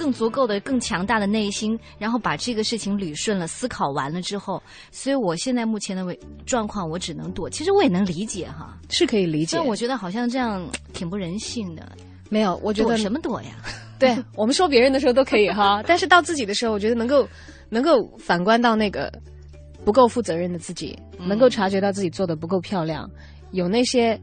[0.00, 7.50] 更足够的、更强大的内心，然后把这个事情捋顺了，思考完了之后，所以我现在目前的状况，我只能躲。
[7.50, 9.58] 其实我也能理解哈，是可以理解。
[9.58, 11.86] 但我觉得好像这样挺不人性的。
[12.30, 13.50] 没有，我觉得什么躲呀？
[14.00, 17.28] 对我们说别人的时候都可以哈， 但是到自己的时候，我觉得能够
[17.68, 19.12] 能够反观到那个
[19.84, 23.06] 不够负责任的自己，能够察觉到自己做的不够漂亮，
[23.50, 24.18] 有那些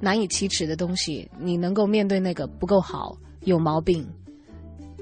[0.00, 4.04] 难以启齿的东西，你能够面对那个不够好、有毛病。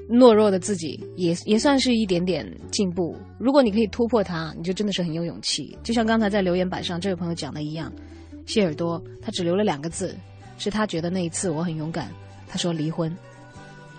[0.09, 3.15] 懦弱的自己也也算是一点点进步。
[3.37, 5.77] 如果你可以突破它，你就真的是很有勇气。
[5.83, 7.93] 就像刚才在留言板上这位朋友讲的一样，
[8.47, 10.17] 谢耳朵他只留了两个字，
[10.57, 12.09] 是他觉得那一次我很勇敢。
[12.47, 13.15] 他说离婚，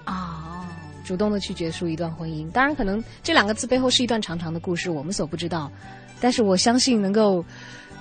[0.05, 0.67] 哦，
[1.05, 2.51] 主动的去结束一段婚姻。
[2.51, 5.71] 当然，可能这两个字背后是一段长长的故事，我们所不知道。
[6.21, 7.45] 但是我相信能够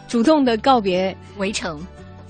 [0.07, 1.79] 主动的告别围城，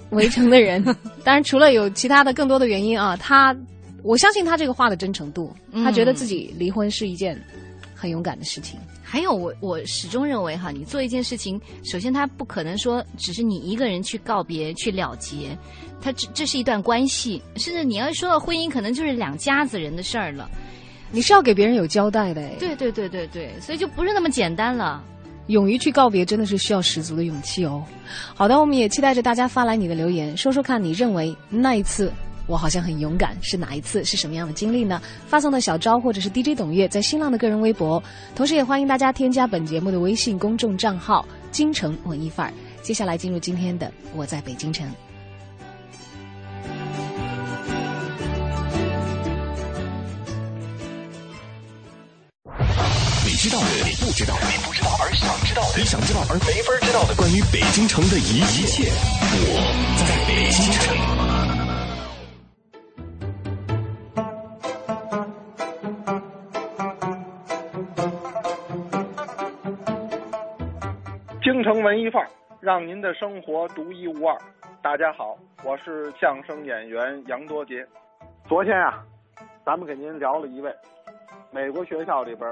[0.09, 0.83] 围城的人，
[1.23, 3.55] 当然除了有其他的更多的原因啊，他。
[4.03, 7.39] 我相信他这个话的真诚度，他觉得自己离婚是一件
[7.95, 8.79] 很勇敢的事情。
[9.03, 15.57] 还有，我我始终认为哈，你做一件事情，首先他不可能说只是你一个人去告别去了结，
[15.99, 20.47] 他这这是一段关系，甚至你要说到婚姻，可能就是两家子人的事儿了。
[21.11, 25.03] 你是要给别人有交代的，对对对对对，所以就不是那么简单了。
[25.47, 27.83] 勇于去告别，真的是需要十足的勇气哦。
[28.35, 32.13] 好的，我们也期待着大家发来你的留言，说说看你认为那一次。
[32.49, 34.03] 我好像很勇敢，是哪一次？
[34.03, 34.99] 是什么样的经历呢？
[35.27, 38.01] 发送的小昭或者是 DJ 董月在新浪的个人微博，
[38.35, 41.23] 同时也欢迎大家添加本节目的微信公众账号
[41.53, 42.53] “京城文艺范儿”。
[42.81, 44.91] 接下来进入今天的我在北京城。
[53.23, 58.91] 你知道的，你不知道，你不知道而想知道的，你想知道而没法知道的，关于北京城的一切，
[59.31, 59.53] 我
[59.99, 61.38] 在北京城。
[71.59, 72.29] 京城文艺范儿，
[72.61, 74.37] 让您的生活独一无二。
[74.81, 77.85] 大家好，我是相声演员杨多杰。
[78.47, 79.05] 昨天啊，
[79.65, 80.73] 咱们给您聊了一位
[81.51, 82.49] 美国学校里边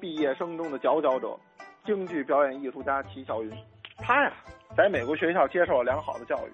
[0.00, 1.38] 毕业生中的佼佼者——
[1.84, 3.52] 京剧表演艺术家齐小云。
[3.98, 4.32] 他呀，
[4.74, 6.50] 在美国学校接受了良好的教育，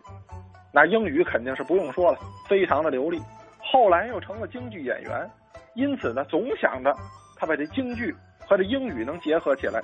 [0.74, 3.20] 那英语肯定是不用说了，非常的流利。
[3.60, 5.30] 后来又成了京剧演员，
[5.74, 6.92] 因此呢，总想着
[7.36, 9.80] 他把这京剧和这英语能结合起来。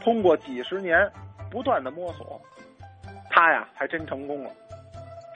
[0.00, 1.10] 通过几十年
[1.54, 2.40] 不断的摸索，
[3.30, 4.50] 他呀还真成功了。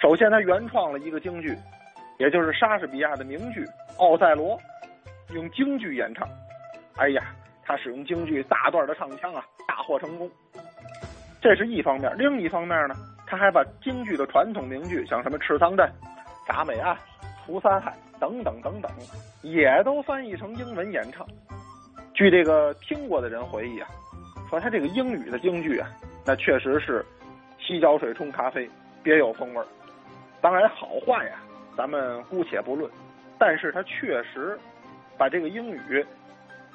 [0.02, 1.56] 首先，他原创了一个京剧，
[2.18, 3.64] 也就是莎士比亚的名剧
[3.98, 4.58] 《奥赛罗》，
[5.32, 6.28] 用京剧演唱。
[6.96, 7.32] 哎呀，
[7.64, 10.28] 他使用京剧大段的唱腔啊，大获成功。
[11.40, 15.88] 这是一方面，另一方面呢，他还把京剧的传统名剧，像什么《赤桑镇》
[16.52, 16.96] 《铡美案》
[17.46, 18.90] 《除三害》等等等等，
[19.42, 21.24] 也都翻译成英文演唱。
[22.12, 23.88] 据这个听过的人回忆啊，
[24.50, 25.88] 说他这个英语的京剧啊，
[26.28, 27.02] 那确实是
[27.58, 28.68] 洗脚水冲咖啡，
[29.02, 29.66] 别有风味儿。
[30.42, 31.40] 当然好坏呀，
[31.74, 32.90] 咱们姑且不论，
[33.38, 34.58] 但是他确实
[35.16, 36.04] 把这个英语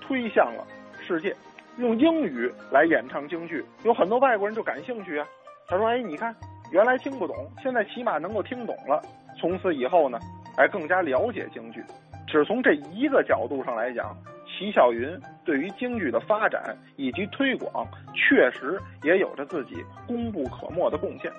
[0.02, 0.66] 推向了
[1.00, 1.36] 世界，
[1.78, 5.28] 用英语来演唱京剧，有很多外国人就感兴趣啊。
[5.68, 6.36] 他说：“哎，你看，
[6.72, 9.04] 原来听不懂，现在起码能够听懂了。
[9.40, 10.18] 从此以后呢，
[10.58, 11.80] 哎，更加了解京剧。
[12.26, 14.18] 只从这一个角度上来讲，
[14.56, 21.32] 齐孝云对于京剧的发展以及推广，确实也有着自己功不可没的贡献。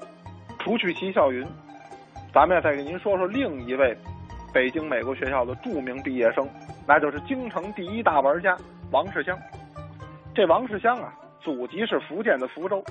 [0.59, 1.47] 除去齐孝云，
[2.33, 3.97] 咱们再给您说说另一位
[4.53, 6.49] 北京美国学校的著名毕业生，
[6.87, 8.57] 那就是京城第一大玩家
[8.91, 9.39] 王世襄。
[10.35, 12.85] 这王世襄啊，祖籍是福建的福州。”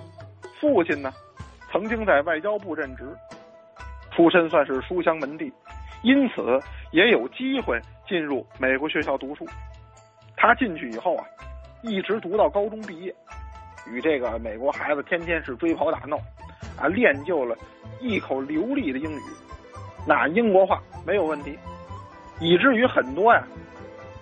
[0.62, 1.12] 父亲呢，
[1.70, 3.04] 曾经在外交部任职，
[4.12, 5.52] 出身算是书香门第，
[6.04, 6.58] 因此
[6.92, 9.46] 也有机会进入美国学校读书。
[10.44, 11.24] 他进去以后啊，
[11.84, 13.16] 一直读到高中毕业，
[13.88, 16.18] 与这个美国孩子天天是追跑打闹，
[16.78, 17.56] 啊，练就了
[18.02, 19.22] 一口流利的英语，
[20.06, 21.58] 那英国话没有问题，
[22.42, 23.42] 以至于很多呀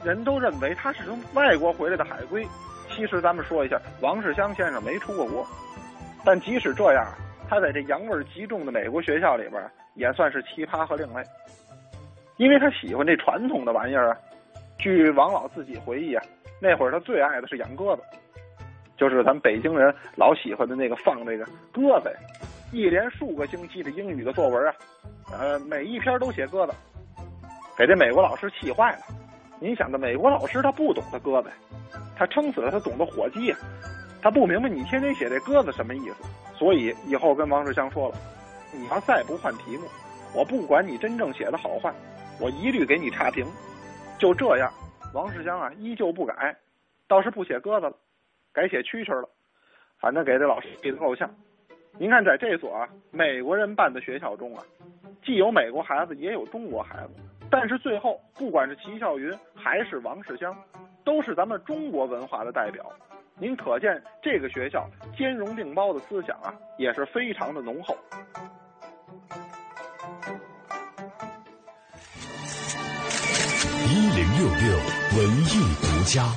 [0.03, 2.45] 人都认为他是从外国回来的海归。
[2.91, 5.43] 其实咱们说一下，王世襄先生没出过国。
[6.23, 7.03] 但即使这样，
[7.49, 9.59] 他在这洋味极重的美国学校里边，
[9.95, 11.23] 也算是奇葩和另类，
[12.37, 14.17] 因为他喜欢这传统的玩意儿啊。
[14.81, 16.23] 据王老自己回忆啊，
[16.59, 18.01] 那会儿他最爱的是养鸽子，
[18.97, 22.11] 就是咱们北京人老喜欢的那个放这个鸽子，
[22.71, 24.73] 一连数个星期的英语的作文啊，
[25.31, 26.73] 呃，每一篇都写鸽子，
[27.77, 29.01] 给这美国老师气坏了。
[29.59, 31.49] 您想，这美国老师他不懂得鸽子，
[32.17, 33.53] 他撑死了他懂得火鸡。
[34.19, 36.15] 他不明白你天天写这鸽子什么意思，
[36.55, 38.15] 所以以后跟王世襄说了，
[38.73, 39.83] 你要再不换题目，
[40.33, 41.93] 我不管你真正写的好坏，
[42.39, 43.45] 我一律给你差评。
[44.21, 44.71] 就这样，
[45.15, 46.55] 王世襄啊依旧不改，
[47.07, 47.93] 倒是不写鸽子了，
[48.53, 49.27] 改写蛐蛐了。
[49.99, 51.27] 反正给这老师气得够呛。
[51.97, 54.63] 您看，在这所啊美国人办的学校中啊，
[55.25, 57.15] 既有美国孩子，也有中国孩子，
[57.49, 60.55] 但是最后不管是齐孝云还是王世襄，
[61.03, 62.85] 都是咱们中国文化的代表。
[63.39, 67.97] 您可见这个学校兼容并包的思想啊，也是非常的浓厚。
[74.61, 74.77] 六
[75.17, 76.31] 文艺独家。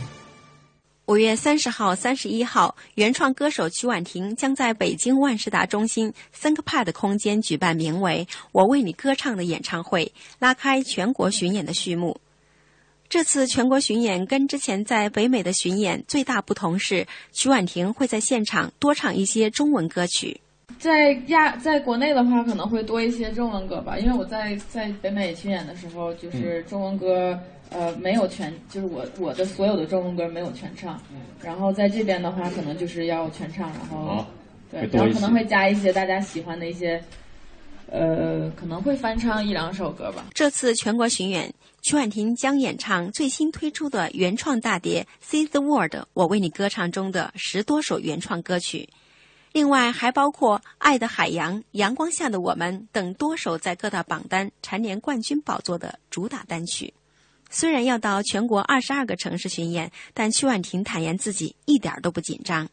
[1.05, 12.19] 五月三十号、三十一号，原创歌手曲婉婷将在北京万事达中心 ThinkPad 空间举办名为《我为你歌唱》的演唱会，拉开全国巡演的序幕。
[13.11, 20.41] 这次全国巡演跟之前在北美的巡演最大不同是，曲婉婷会在现场多唱一些中文歌曲。
[20.85, 31.01] 在亚在国内的话，可能会多一些中文歌吧，因为我在在北美巡演的时候，就是中文歌呃没有全，就是我我的所有的中文歌没有全唱。
[31.43, 34.27] 然后在这边的话，可能就是要全唱，然后
[34.71, 37.03] 对，然后可能会加一些大家喜欢的一些。
[37.91, 40.27] 呃，可能会翻唱一两首歌吧。
[40.35, 48.89] 这次全国巡演，曲婉婷将演唱最新推出的原创大碟《See the World》，我为你歌唱中的十多首原创歌曲，
[49.55, 56.93] 另外还包括《爱的海洋》《阳光下的我们》等多首在各大榜单蝉联冠军宝座的主打单曲。
[57.51, 62.69] 虽然要到全国二十二个城市巡演，但曲婉婷坦言自己一点都不紧张。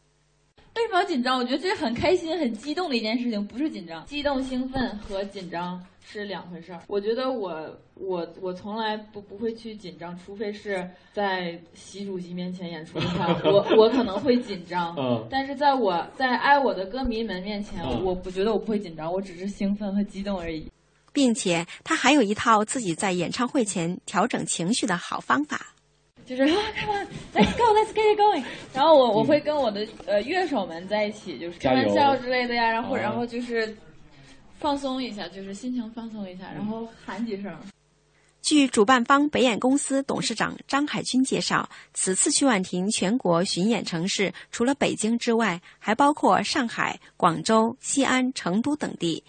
[0.74, 1.38] 为什么紧张？
[1.38, 4.04] 我觉得这是很开心、很激动的一件事情，不是紧张。
[4.04, 5.80] 激动、兴奋和紧张
[6.12, 6.80] 是两回事儿。
[6.88, 14.94] 我觉得我我我从来不不会去紧张，除非是在习主席面前演出的话， 我我可能会紧张。
[14.98, 15.26] 嗯。
[15.30, 20.70] 但是在我在爱我的歌迷们面前，我不觉得我不会紧张，我只是兴奋和激动而已。
[21.14, 25.74] 并且他还有一套自己在演唱会前调整情绪的好方法。
[26.24, 28.44] 就是 啊，Come on，Let's go，Let's get it going。
[28.72, 33.76] 然后我我会跟我的呃乐手们在一起，就是开玩笑之类的呀，然后然后就是
[34.62, 37.52] 放松一下，就是心情放松一下，然后喊几声。
[38.40, 49.24] 据主办方北演公司董事长张海军介绍，此次曲婉婷全国巡演城市除了北京之外，还包括上海、广州、西安、成都等地。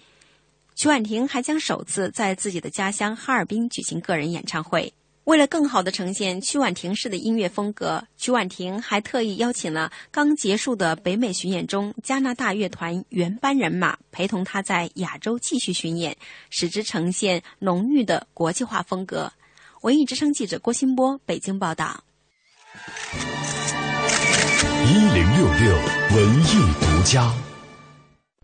[0.76, 4.92] 曲婉婷还将首次在自己的家乡哈尔滨举行个人演唱会。
[5.24, 16.16] 为了更好的呈现曲婉婷式的音乐风格，曲婉婷还特意邀请了刚结束的北美巡演中加拿大乐团原班人马陪同她在亚洲继续巡演，
[16.50, 19.32] 使之呈现浓郁的国际化风格。
[19.80, 22.04] 文艺之声记者郭新波北京报道。
[24.86, 25.74] 一零六六
[26.16, 27.53] 文艺独家。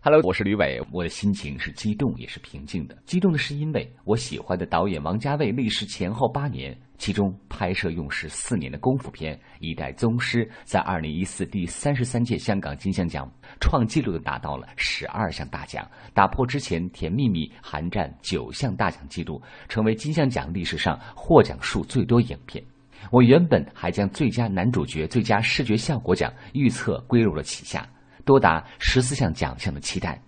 [0.03, 2.97] Hello，我是吕伟，我的心情是激动也是平静的。
[3.05, 19.39] 激动的是因为我喜欢的导演王家卫历时前后八年，其中拍摄用时四年的功夫片《一代宗师》在二零一四第三十三届香港金像奖创纪录的拿到了十二项大奖，打破之前《甜蜜蜜》寒战九项大奖纪录，
[19.69, 22.63] 成为金像奖历史上获奖数最多影片。
[23.11, 27.87] 我原本还将最佳男主角、最佳视觉效果奖预测归入了旗下。
[28.25, 30.21] 多达十四项奖项的期待，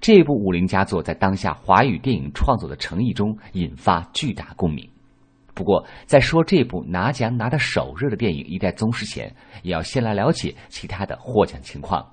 [0.00, 4.88] 这部武林佳作在当下华语电影创作的诚意中引发巨大共鸣。
[5.54, 12.06] 不过，在说这部拿奖拿得手热的电影《一代宗师》前，也要先来了解其他的获奖情况。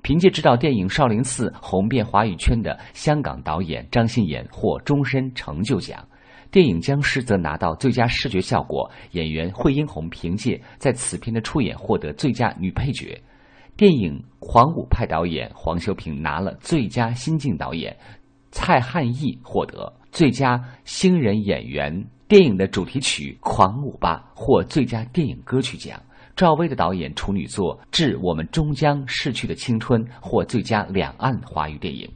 [0.00, 6.02] 凭借执导电影《少林寺》红遍华语圈的香港导演张信妍获终身成就奖，
[6.50, 13.20] 电影《僵尸》则拿到最佳视觉效果，演员惠英红凭借在此片的出演获得最佳女配角。
[13.78, 17.96] 电影《狂舞派》导演黄修平拿了最佳新晋导演，
[18.50, 22.04] 蔡汉义获得最佳新人演员。
[22.26, 26.02] 电影的主题曲《狂舞吧》获最佳电影歌曲奖。
[26.34, 32.10] 赵薇的导演处女作《致我们终将逝去的青春》获最佳两岸华语电影。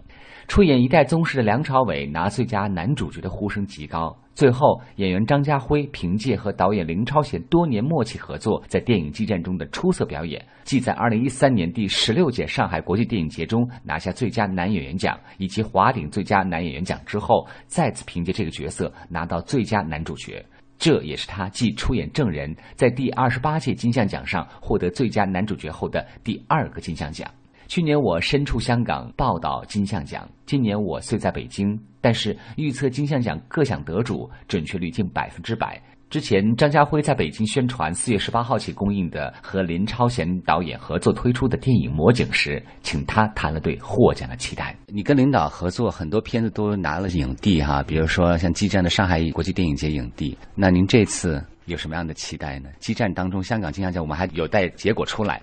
[0.48, 4.18] 出演《一代宗师》的梁朝伟拿最佳男主角的呼声极高。
[4.34, 20.44] 最后，演员张家辉凭借和导演林超贤多年默契合作，在电影激战中的出色表演，既在2013年第十六届上海国际电影节中拿下最佳男演员奖以及华鼎最佳男演员奖之后，再次凭借这个角色拿到最佳男主角。
[20.78, 27.30] 这也是他继出演《证人》在第二十八届金像奖上获得最佳男主角后的第二个金像奖。
[27.72, 35.82] 去年我身处香港报道金像奖，今年我虽在北京，但是预测金像奖各项得主准确率近百分之百。
[36.10, 44.76] 之前张家辉在北京宣传四月十八号起公映的和林超贤导演合作推出的电影《魔警》时，请他谈了对获奖的期待。
[44.88, 50.36] 你跟领导合作很多片子都拿了影帝哈，比如说像激战的上海国际电影节影帝。
[50.54, 52.68] 那您这次有什么样的期待呢？
[52.80, 55.40] 激战当中，香港金像奖我们还有待结果出来。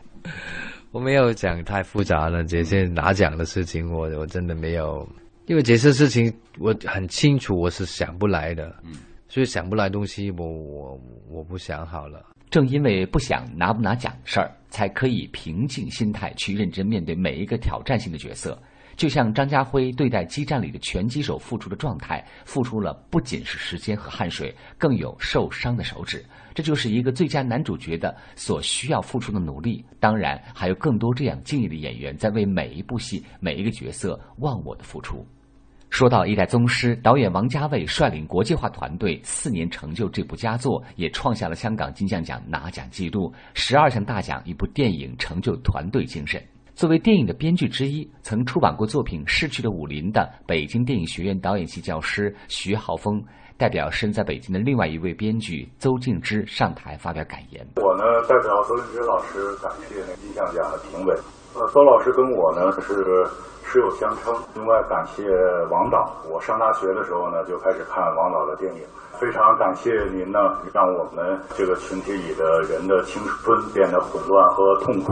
[0.91, 5.07] 我没有讲太复杂了，这些拿奖的事情，我我真的没有，
[5.45, 8.93] 因为这些事情我很清楚，我是想不来的，嗯，
[9.27, 12.25] 所以想不来东西，我我我不想好了。
[12.49, 18.59] 正因为不想拿不拿奖的事儿，才可以平静心态去认真面对每一个挑战性的角色。
[18.97, 26.25] 就像张家辉对待激战里的拳击手付出的状态，付出了不仅是时间和汗水，更有受伤的手指。
[26.53, 29.83] 这就是一个最佳男主角的所需要付出的努力。
[29.99, 35.25] 当然，还有更多这样敬业的演员在为每一部戏、每一个角色忘我的付出。
[35.89, 44.39] 说到《一代宗师》，导演王家卫率领国际化团队四年成就这部佳作，也创下了香港金像奖拿奖纪录，十二项大奖。
[44.45, 46.39] 一部电影成就团队精神。
[46.75, 53.21] 作为电影的编剧之一，曾出版过作品《逝去的武林》的北京电影学院导演系教师徐浩峰，
[53.59, 57.59] 代表身在北京的另外一位编剧邹静之上台发表感言。
[57.75, 61.13] 我呢，代表邹静之老师感谢那金像奖的评委。
[61.55, 62.81] 呃，邹老师跟我呢是
[63.67, 64.33] 师友相称。
[64.55, 65.23] 另外感谢
[65.69, 68.81] 王导，我上大学的时候呢就开始看王导的电影。
[69.19, 70.39] 非常感谢您呢，
[70.73, 75.11] 让我们这个群体里的人的青春变得混乱和痛苦。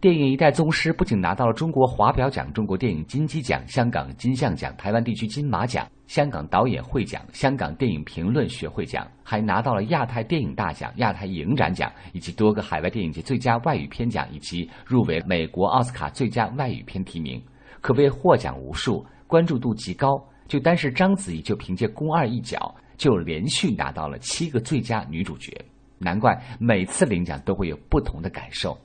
[0.00, 17.42] 电影《一代宗师》不仅拿到了中国华表奖、中国电影金鸡奖、香港金像奖、台湾地区金马奖、香港导演会奖、香港电影评论学会奖，还拿到了亚太电影大奖、亚太影展奖以及多个海外电影节最佳外语片奖，以及入围美国奥斯卡最佳外语片提名，
[17.80, 20.24] 可谓获奖无数，关注度极高。
[20.46, 25.52] 就单是章子怡，就凭借《宫二》一角，就连续拿到了七个最佳女主角。
[25.98, 28.78] 难怪每次领奖都会有不同的感受。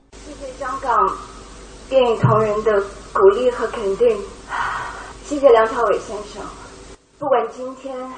[0.58, 1.16] 香港
[1.88, 2.80] 电影同仁的
[3.12, 4.16] 鼓励和肯定，
[5.24, 6.40] 谢谢梁朝伟先生。
[7.18, 8.12] 不管今天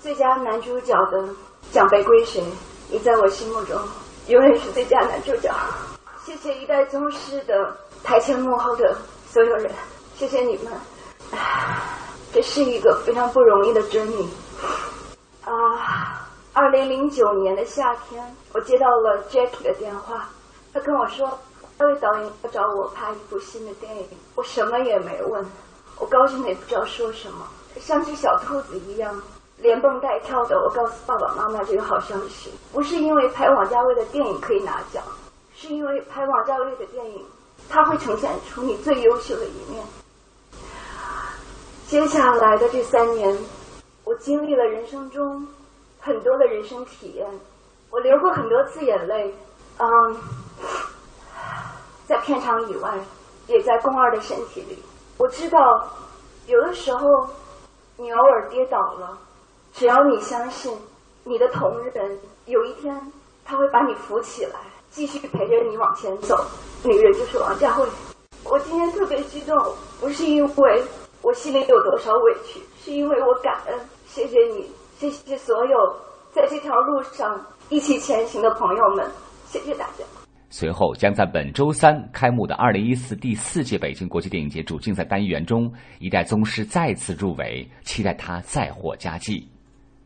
[0.00, 1.28] 最佳男主角的
[1.70, 2.42] 奖杯归谁，
[2.90, 3.80] 你在我心目中
[4.26, 5.54] 永远是最佳男主角。
[6.24, 8.96] 谢谢一代宗师的台前幕后的
[9.30, 9.72] 所有人，
[10.16, 10.72] 谢谢你们。
[12.32, 14.28] 这是一个非常不容易的真理。
[15.44, 20.28] 啊，二零零九年的夏天，我接到了 Jackie 的电话，
[20.74, 21.38] 他跟我说。
[21.78, 25.46] 那位导演要找我拍一部新的电影，我什么也没问，
[26.00, 27.46] 我高兴的也不知道说什么，
[27.78, 29.22] 像只小兔子一样
[29.58, 30.60] 连蹦带跳的。
[30.60, 35.04] 我告诉爸爸妈妈这个好消息，不是因为拍王家卫的电影可以拿奖，
[35.54, 37.24] 是因为拍王家卫的电影，
[37.68, 39.84] 他会呈现出你最优秀的一面。
[41.86, 43.38] 接下来的这三年，
[44.02, 45.46] 我经历了人生中
[46.00, 47.24] 很多的人生体验，
[47.90, 49.32] 我流过很多次眼泪，
[49.78, 50.16] 嗯。
[52.06, 52.92] 在片场以外，
[53.46, 54.82] 也在宫二的身体里，
[55.18, 55.58] 我知道，
[56.46, 57.00] 有的时候
[57.96, 59.18] 你偶尔跌倒了，
[59.72, 60.76] 只要你相信
[61.24, 63.12] 你的同仁有一天
[63.44, 64.54] 他会把你扶起来，
[64.90, 66.44] 继续陪着你往前走。
[66.82, 67.86] 那个人就是王家卫。
[68.44, 69.56] 我今天特别激动，
[70.00, 70.84] 不是因为
[71.20, 73.78] 我心里有多少委屈，是因为我感恩。
[74.06, 75.96] 谢谢你，谢谢所有
[76.32, 79.10] 在这条路上一起前行的朋友们，
[79.48, 80.04] 谢谢大家。
[80.50, 89.46] 随后将在本周三开幕的二零一四第四届北京国际电影节主竞赛单元中，一代宗师再次入围，期待他再获佳绩。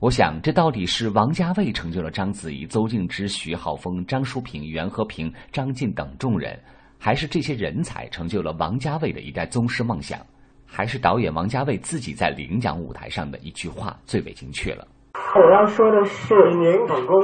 [0.01, 6.59] 我想，这到底是王家卫成就了章子怡、邹静之、徐浩峰、张淑平、袁和平、张晋等众人，
[6.99, 10.18] 还是这些人才成就了王家卫的一代宗师梦想？
[10.66, 14.88] 还是导演王家卫自己在领奖舞台上的一句话最为精确了？
[15.35, 17.23] 我要说的是，电影和功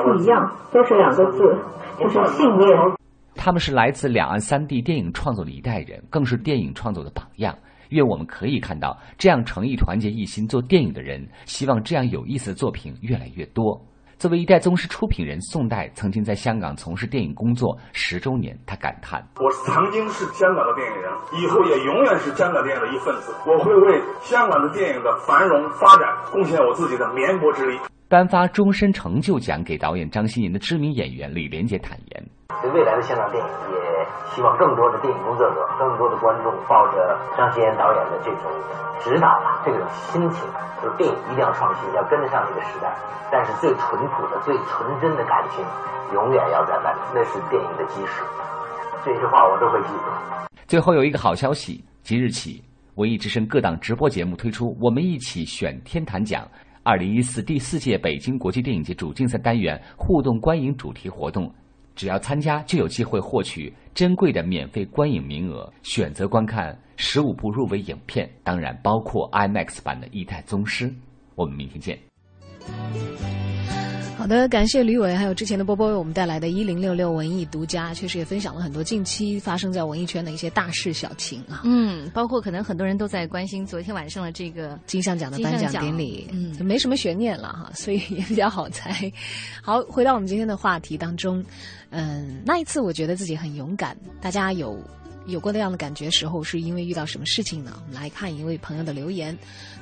[0.00, 1.56] 夫一样，都是两个字。
[1.98, 2.68] 就是信念。
[3.34, 7.54] 他们是来自两岸三地电影创作的一代人，更是电影创作的榜样。
[7.90, 11.28] 愿我们可以看到这样诚意、团结一心做电影的人。
[11.44, 13.78] 希望这样有意思的作品越来越多。
[14.22, 21.10] 作为一代宗师出品人，宋代曾经在香港从事电影工作十周年，他感叹：“我曾经是香港的电影人，
[21.42, 23.34] 以后也永远是香港电影的一份子。
[23.44, 27.76] 我会为香港的电影的繁荣发展贡献我自己的绵薄之力。”
[28.12, 32.22] 颁发终身成就奖给导演张欣妍的知名演员李连杰坦言
[32.60, 33.80] ：“对未来的香港电影，也
[34.36, 38.52] 希望更多的电影工作者、更多的观众，抱着张欣妍导演的这种
[39.00, 40.44] 指导吧，这种心情，
[40.82, 42.94] 就是电影一定要创新，要跟得上这个时代。
[43.32, 45.64] 但是最淳朴的、最纯真的感情，
[46.12, 48.20] 永远要在外面，那是电影的基石。
[49.06, 52.62] 这句话我都会记住。”最后有一个好消息，即日起，
[52.96, 56.46] 文艺之声各档直播节目推出“我们一起选天坛奖”。
[56.84, 61.48] 二零一四第四届北京国际电影节主竞赛单元互动观影主题活动，
[61.94, 70.88] 只要参加就有机会获取珍贵的免费观影名额，选择观看十五部入围影片，当然包括 IMAX 版的《一代宗师》。
[71.36, 72.11] 我们明天见。
[74.18, 81.62] 好的，感谢吕伟，还有之前的波波为我们带来的一零六六文艺独家，确实也分享了很多近期发生在文艺圈的一些大事小情啊。
[81.64, 89.10] 嗯，包括可能很多人都在关心昨天晚上的这个金像奖的颁奖典礼，嗯，没什么悬念了哈，所以也比较好猜。
[89.60, 91.44] 好，回到我们今天的话题当中，
[91.90, 94.78] 嗯，那一次我觉得自己很勇敢，大家有。
[95.26, 97.72] 有过那样的感觉时候，是因为遇到什么事情呢？
[97.86, 99.36] 我们来看一位朋友的留言，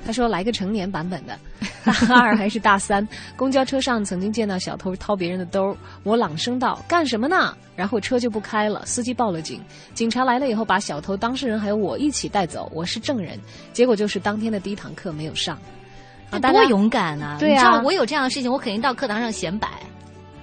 [0.05, 1.37] 他说：“来个成年版本的，
[1.83, 7.55] 大二还是大三，公交车上曾经见到小偷掏别人的兜，我朗声道：干什么呢？
[7.75, 9.59] 然后车就不开了，司机报了警，
[9.93, 13.39] 警察来了以后把小偷、当事人还有我一起带走，我是证人。
[13.73, 15.57] 结果就是当天的第一堂课没有上，
[16.29, 17.37] 啊，多勇敢啊！
[17.39, 19.67] 对啊，我有这样的事情，我肯定到课堂上显摆。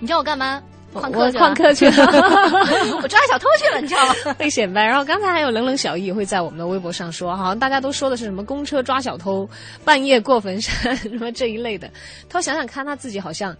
[0.00, 0.62] 你知道我干嘛？”
[0.94, 2.06] 旷课旷课去了，
[3.02, 4.34] 我抓小偷去了，你知道吗？
[4.38, 4.84] 被显摆。
[4.84, 9.48] 然后刚才还有冷冷小易会在我们的微博上说，好像大家都说的是什么公车抓小偷、
[9.84, 11.90] 半夜过坟山 什么这一类的。
[12.28, 13.56] 他说想想看，他自己好像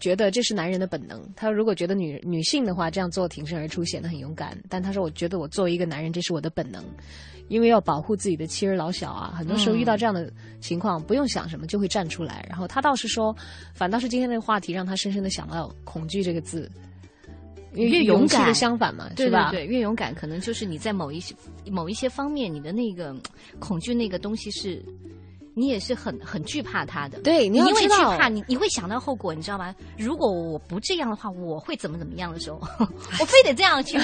[0.00, 1.22] 觉得这是男人的本能。
[1.36, 6.84] 他如果觉得女女性的话这样做挺身而出显得很勇敢，但他说我觉得我作为一个男人，这是我的本能。
[7.48, 10.32] 因为要保护自己的妻儿老小啊，很多时候遇到这样的
[10.62, 12.42] 情况，不用想什么就会站出来。
[12.48, 13.36] 然后他倒是说，
[13.74, 16.70] 反倒是今天这个话题让他深深的想到“恐惧”这个字，
[17.74, 19.50] 越勇敢的相反嘛，对吧？
[19.50, 21.34] 对，越勇敢可能就是你在某一些
[21.70, 23.14] 某一些方面，你的那个
[23.58, 24.82] 恐惧那个东西是。
[25.54, 29.74] 你也是很很惧怕他的，对，你因为惧怕你，你会想到后果，你知道吗？
[29.96, 32.60] 如果我不这样的话，我会怎么怎么样的时候，
[33.20, 33.98] 我非得这样去。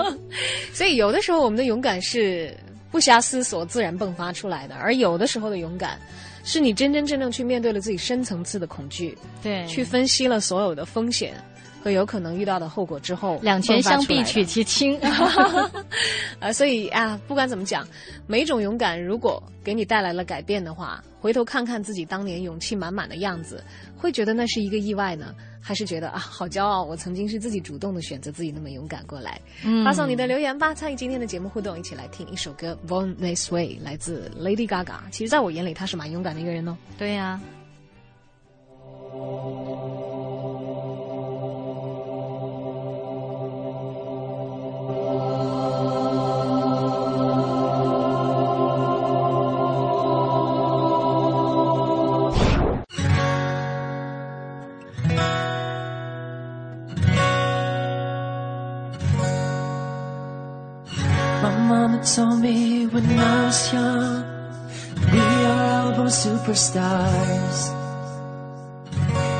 [0.72, 2.56] 所以有的时候我们的勇敢是
[2.90, 6.00] 不暇思索自然迸发出来的，而有的时候的勇敢，
[6.42, 11.34] 是你真真正正去面对了自己深层次的恐惧，对，去分析了所有的风险。
[11.88, 14.98] 和有可能遇到的后果之后，两全相比取其轻，
[16.38, 17.88] 啊， 所以啊，不管怎么讲，
[18.26, 23.64] 每一种勇敢如果给你带来了改变的话，回头看看自己当年勇气满满的样子，
[23.96, 29.40] 会觉得那是一个意外呢，还是觉得啊，好骄傲，我曾经是自己主动的选择自己那么勇敢过来？
[29.64, 34.98] 嗯，发送你的留言吧，参与今天的节目互动，一起来听一首歌《Born This Way》，来自 Lady Gaga。
[35.10, 36.76] 其实，在我眼里，她是蛮勇敢的一个人哦。
[36.98, 37.40] 对呀。
[62.18, 64.24] Told me when I was young,
[65.12, 67.58] we are all born superstars.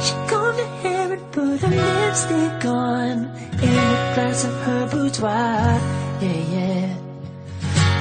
[0.05, 3.31] She combed her hair and put her lipstick on
[4.19, 5.79] of her boudoir.
[6.21, 6.97] Yeah, yeah.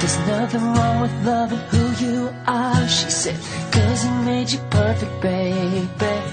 [0.00, 3.36] There's nothing wrong with loving who you are, she said,
[3.72, 6.27] cause he made you perfect, baby.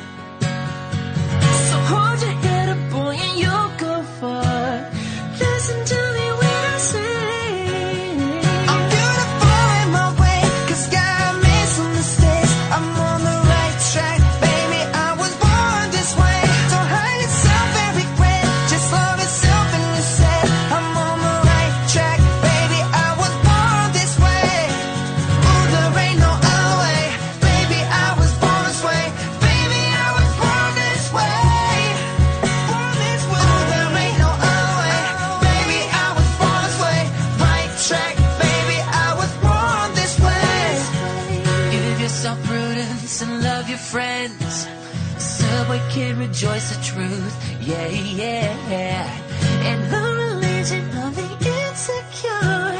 [45.17, 47.35] Subway can rejoice the truth.
[47.61, 49.07] Yeah, yeah.
[49.69, 52.77] And the religion of the insecure.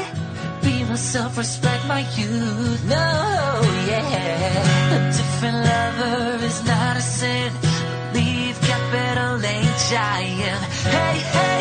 [0.62, 2.84] Be myself, respect my youth.
[2.84, 4.96] No, yeah.
[4.96, 7.52] A different lover is not a sin.
[8.12, 10.60] Believe capital H I M.
[10.90, 11.55] Hey, hey, hey.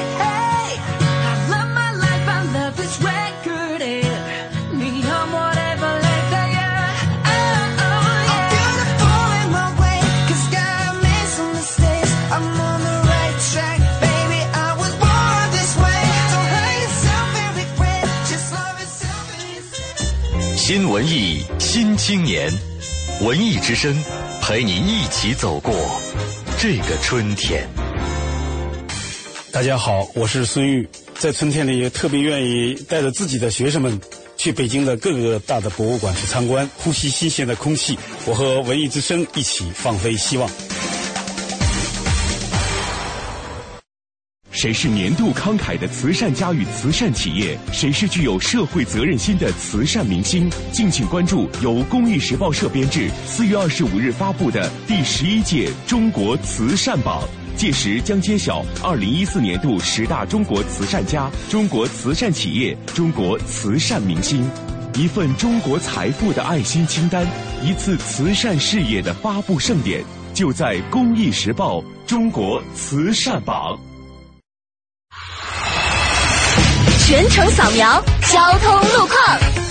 [20.68, 22.52] 新文艺新青年，
[23.22, 23.96] 文艺之声
[24.42, 26.02] 陪你一起走过
[26.58, 27.70] 这个春天。
[29.52, 30.90] 大家好，我是孙玉，
[31.20, 34.02] 在春天里也特别愿意带着自己的学生们
[34.38, 37.96] 去北京的各个大的博物馆去参观，呼吸新鲜的空气。
[38.26, 40.50] 我和文艺之声一起放飞希望。
[44.66, 47.56] 谁是年度慷慨的慈善家与慈善企业？
[47.72, 50.50] 谁是具有社会责任心的慈善明星？
[50.72, 57.22] 敬请关注由公益时报社编制，四月二十五日发布的第十一届中国慈善榜。
[57.56, 64.44] 届时将揭晓二零一四年度十大中国慈善家、中国慈善企业、中国慈善明星，
[64.96, 67.24] 一份中国财富的爱心清单，
[67.64, 70.04] 一次慈善事业的发布盛典，
[70.34, 73.80] 就在《公益时报》中国慈善榜。
[77.08, 79.65] 全程扫描交通路况。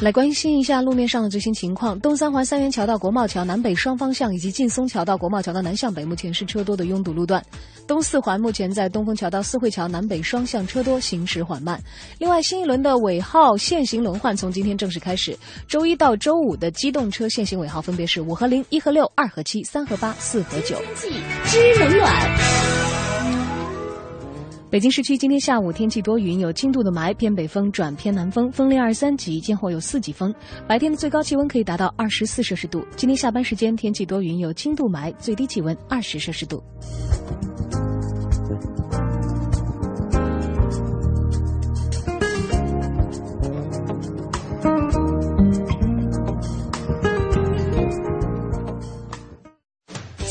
[0.00, 1.98] 来关心一下路面上的最新情况。
[1.98, 7.44] 东三环三元桥到国贸桥南北双方向，以及劲松桥到国贸桥的南向北，目前是车多的拥堵路段。
[7.84, 11.82] 东四环目前在东风桥到四惠桥南北双向车多，行驶缓慢。
[12.18, 15.36] 另外，新一轮的尾号限行轮换从今天正式开始，
[15.66, 20.80] 周一到周五的机动车限行尾号分别是五和零、一和六、二和七、三和八、四和九。
[21.46, 22.87] 知冷暖。
[24.70, 30.34] 北京市区今天下午天气多云，有轻度的霾，偏北风转偏南风，风力二三级，间后有四级风。
[30.66, 32.86] 白天的最高气温可以达到二十四摄氏度。
[32.94, 36.62] 今天下班时间天气多云，有轻度霾，最低气温二十摄氏度。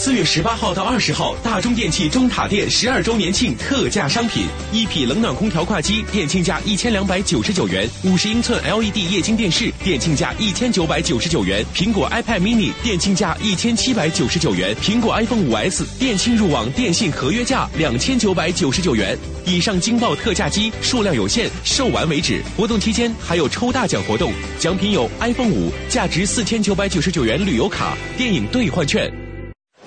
[0.08, 19.18] 四月十八号到二十号，大中电器中塔店十二周年庆特价商品：一匹冷暖空调挂机，店庆价一千两百九十九元；五十英寸 LED 液晶电视，店庆价一千九百九十九元；苹果 iPad mini，店庆价一千七百九十九元；苹果 iPhone 五 S，店庆入网电信合约价两千九百九十九元。
[19.44, 22.42] 以上惊爆特价机数量有限，售完为止。
[22.56, 29.12] 活动期间还有抽大奖活动，奖品有 iPhone 五价值四千九百九十九元旅游卡、电影兑换券。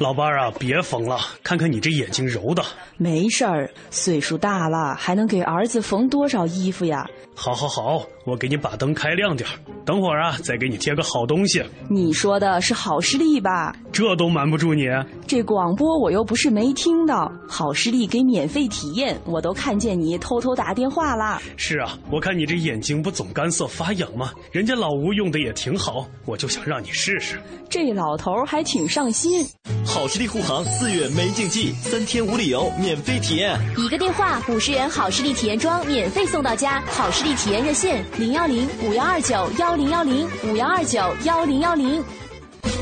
[0.00, 2.64] 老伴儿啊，别缝了，看看你这眼睛揉的。
[2.96, 7.06] 没事儿，岁数大了，还能给儿子缝多少衣服呀？
[7.34, 9.52] 好，好，好，我给你把灯开亮点儿。
[9.84, 11.62] 等会儿啊，再给你贴个好东西。
[11.88, 13.74] 你说的是好视力吧？
[13.92, 14.88] 这都瞒不住你。
[15.26, 21.40] 这广播我又不是没听到，好视力给免费体验，我都看见你偷偷打电话啦。
[21.58, 24.32] 是啊，我看你这眼睛不总干涩发痒吗？
[24.50, 27.38] 人家老吴用的也挺好，我就想让你试试。
[27.68, 29.46] 这老头儿还挺上心。
[29.92, 33.58] 好视力护航四月没禁忌，三天无理由免费体验。
[33.76, 36.80] 一个电话，五十元好视力体验装免费送到家。
[36.86, 42.02] 好视力体验热线：零幺零五幺二九幺零幺零五幺二九幺零幺零。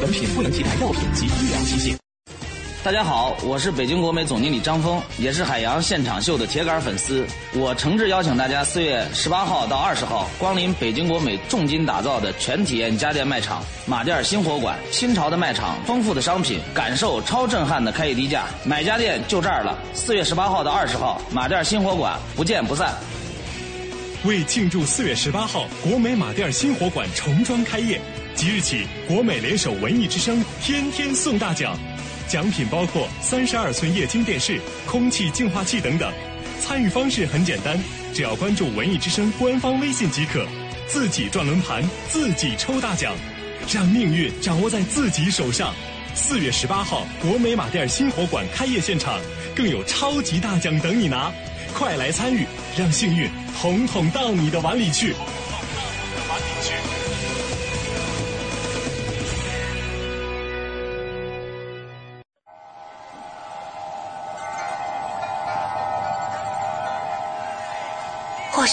[0.03, 2.08] 本品不能替代药品及医疗器械。
[2.85, 7.27] 大家好，我是北京国美总经理张峰，也是海洋现场秀的铁杆粉丝。
[7.53, 14.79] 我诚挚邀请大家四月十八号到二十号光临北京国美重金打造的全体验家电卖场马甸新火馆。
[14.93, 18.45] 新潮的卖场，丰富的商品，感受超震撼的开业低价。
[18.65, 19.77] 买家电就这儿了。
[19.93, 22.95] 四月十八号到二十号，马甸新火馆，不见不散。
[24.25, 28.01] 为庆祝四月十八号国美马甸新火馆重装开业，
[28.37, 31.77] 即日起国美联手文艺之声，天天送大奖。
[32.29, 36.13] 奖品包括三十二寸液晶电视、空气净化器等等。
[36.61, 37.79] 参与方式很简单，
[38.13, 40.47] 只要关注“文艺之声”官方微信即可，
[40.87, 43.15] 自己转轮盘，自己抽大奖，
[43.73, 45.75] 让命运掌握在自己手上。
[46.15, 49.19] 四月十八号，国美马甸新火馆开业现场，
[49.55, 51.33] 更有超级大奖等你拿，
[51.73, 52.45] 快来参与，
[52.77, 55.15] 让幸运统统到你的碗里去。
[55.15, 56.88] 或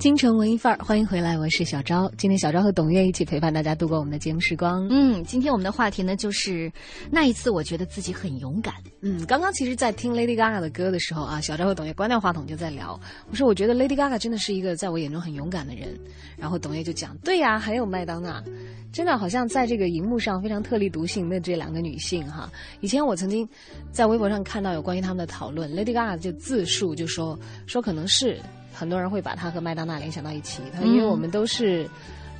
[0.00, 2.10] 京城文艺范儿，欢迎回来，我是小昭。
[2.16, 4.88] 今天小昭和董月一起陪伴大家度过我们的节目时光。
[4.88, 6.72] 嗯，今天我们的话题呢，就是
[7.10, 8.72] 那一次我觉得自己很勇敢。
[9.02, 12.98] 嗯，刚刚其实，在听 Lady Gaga 的歌的时候啊，小昭和董月关掉话筒就在聊。
[13.28, 15.94] 我说，我觉得 Lady Gaga 真的是一个在我眼中很勇敢的人。
[16.38, 18.42] 然后董月就讲，对呀，还有麦当娜，
[18.90, 22.50] 真的好像在这个荧幕上非常特立独行的这两个女性哈。
[22.80, 23.46] 以前我曾经
[23.92, 28.40] 在微博上看到有关于他们的讨论，Lady Gaga 就自述就说说可能是。
[28.80, 31.86] 很多人会把他和麦当娜联想到一起，他因为我们都是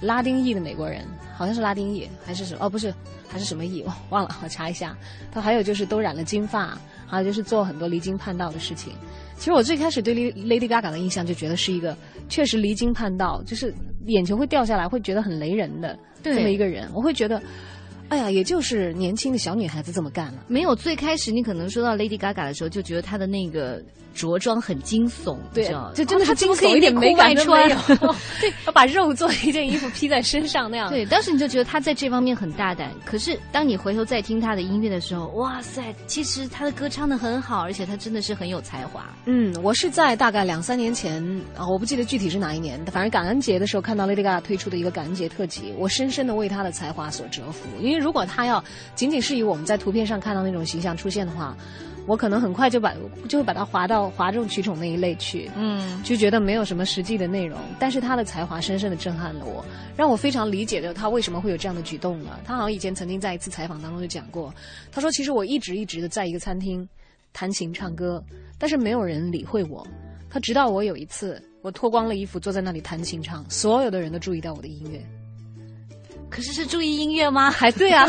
[0.00, 1.04] 拉丁裔的美国人，
[1.36, 2.64] 好像是拉丁裔还是什么？
[2.64, 2.94] 哦，不是，
[3.28, 3.82] 还是什么裔？
[3.82, 4.96] 我 忘了，我查一下。
[5.30, 8.94] 他还有就是都染了金发，还有就是做很多离经叛道的事情。
[9.36, 11.94] 其实我最开始对 Lady Gaga 的印象就觉得是一个
[12.30, 13.74] 确实离经叛道，就是
[14.06, 16.88] 眼球会掉下来，会觉得很雷人的这么一个人。
[16.94, 17.42] 我会觉得，
[18.08, 20.44] 哎呀，也就是年轻的小女孩子这么干了。
[20.48, 23.82] 没有最开始你可能说到 Lady Gaga 的时候，就觉得她的那个。
[24.14, 27.68] 着装很惊悚，对，就真的是惊悚一点没敢穿，
[28.40, 30.90] 对，要把肉做一件衣服披在身上那样。
[30.90, 32.90] 对，当时你就觉得他在这方面很大胆。
[33.04, 39.04] 可是当你回头再听他的音乐的时候，哇塞，其实他的歌唱的很好，而且他真的是很有才华。
[39.26, 41.22] 嗯，我是在大概两三年前
[41.56, 47.68] 啊，我不记得具体是哪一年，反正感恩节的时候看到 Lady Gaga 推出的一个感恩节特辑，我深深的为他的才华所折服。
[47.80, 48.62] 因为如果他要
[48.94, 51.56] 仅仅是以我们在图片上看到那种形象出现的话。
[52.10, 52.92] 我可能很快就把
[53.28, 57.56] 就会把它划到哗众取宠那一类去，嗯，就觉得没有什么实际的内容。
[57.78, 59.64] 但是他的才华深深的震撼了我，
[59.96, 62.40] 让我非常理解的他为什么会有这样的举动了。
[62.44, 64.52] 他好像以前曾经在一次采访当中就讲过，
[64.90, 66.84] 他说：“其实我一直一直的在一个餐厅
[67.32, 68.20] 弹琴唱歌，
[68.58, 69.86] 但是没有人理会我。
[70.28, 75.00] 他直到我有一次我脱光了衣服坐在那里弹琴唱，所有的人都注意到我的音乐。”
[76.30, 77.50] 可是是注意音乐吗？
[77.52, 78.06] 还对啊，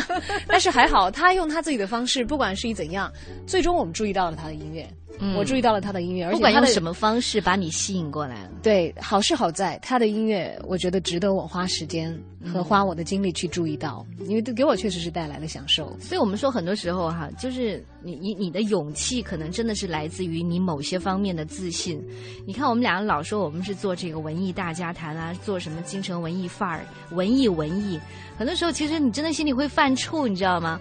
[0.48, 3.12] 但是还好，他用他自己的方式，不管是以怎样，
[3.48, 4.88] 最终我们注意到了他的音乐。
[5.36, 8.50] 我注意到了他的音乐，而且不管用什么方式把你吸引过来了。
[8.64, 12.18] 对，好是好在他的音乐，我觉得值得我花时间
[12.52, 15.96] 和花我的精力去注意到，因为给我确实是带来了享受。
[16.00, 22.04] 所以我们说，很多时候哈，就是你你你的勇气，可能真的是来自于你某些方面的自信。
[22.48, 28.00] 你看，我们两个老说我们是做这个文艺大家谈啊，做什么京城文艺范儿、文艺文艺，
[28.38, 30.80] 很多时候其实你真的心里会犯怵，你知道吗？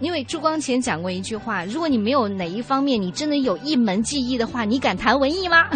[0.00, 5.68] 因为朱光潜讲过一句话：如果你没有哪一方面你真的有一门技艺的话，你敢谈文艺吗？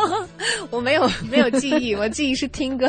[0.70, 2.88] 我没有 没有技艺，我技艺是听歌，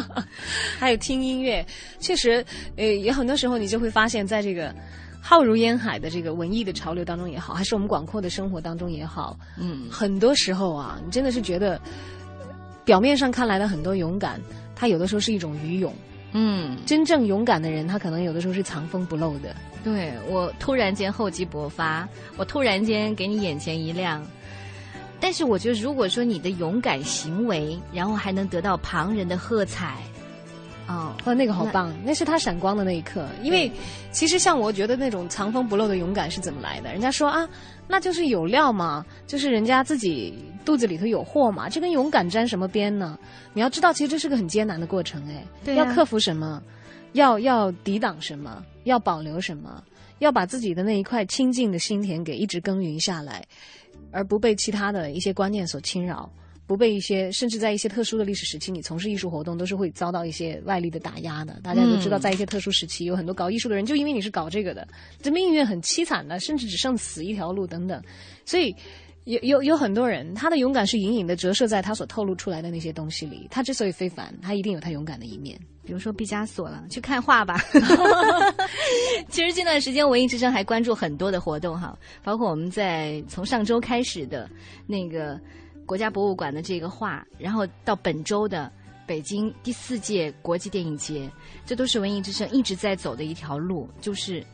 [0.78, 1.64] 还有听音乐。
[2.00, 2.44] 确实，
[2.76, 4.74] 呃，有很多时候你就会发现，在这个
[5.20, 11.78] 浩如烟海的这个文艺的潮流当中也好，还是我们广阔的生活当中也好，嗯，很多时候啊，你真的是觉得
[12.84, 14.40] 表面上看来的很多勇敢，
[14.74, 15.92] 它有的时候是一种愚勇。
[16.38, 19.56] 嗯，真正勇敢的人，他可能有的时候是藏风不露的。
[19.82, 22.06] 对我突然间厚积薄发，
[22.36, 24.22] 我突然间给你眼前一亮。
[25.18, 29.96] 但是我觉得，如果说你的勇敢行为，然后还能得到旁人的喝彩，
[30.88, 31.92] 哦，哇，那个好棒！
[32.04, 33.26] 那是他闪光的那一刻。
[33.42, 33.70] 因为
[34.12, 36.92] 其实像我觉得那种藏风不露的勇敢是怎么来的？
[36.92, 37.48] 人家说啊，
[37.88, 40.34] 那就是有料嘛，就是人家自己。
[40.66, 41.68] 肚子里头有货嘛？
[41.68, 43.16] 这跟勇敢沾什么边呢？
[43.54, 46.60] 你要知道，其实这是个很艰难的过程，哎，要克服什么？
[47.12, 48.64] 要要抵挡什么？
[48.82, 49.80] 要保留什么？
[50.18, 53.46] 要把自己的那一块清净的心田给一直耕耘下来，
[54.10, 56.28] 而不被其他的一些观念所侵扰。
[56.66, 61.60] 不被一些，甚至在一些特殊的历史时期，你从事艺术活动都是会遭到一些外力的打压的。
[61.62, 64.86] 大家都知道，在一些特殊时期，有很多搞艺术的人，就因为你是搞这个的，
[65.22, 68.02] 这命运很凄惨的，甚至只剩死一条路等等。
[68.44, 68.74] 所以，
[69.24, 73.46] 有有有很多人，他的勇敢是隐隐的折射在他所透露出来的那些东西里。
[73.48, 75.56] 他之所以非凡，他一定有他勇敢的一面。
[75.84, 77.60] 比如说毕加索了，去看画吧。
[79.30, 84.50] 其实这段时间，文艺之声还关注很多的活动哈，包括我们在从上周开始的
[84.84, 85.40] 那个。
[85.86, 88.70] 国家博物馆的这个画，然后到本周的
[89.06, 91.30] 北京第四届国际电影节，
[91.64, 94.44] 这都是文艺之声一直在走的一条路，就是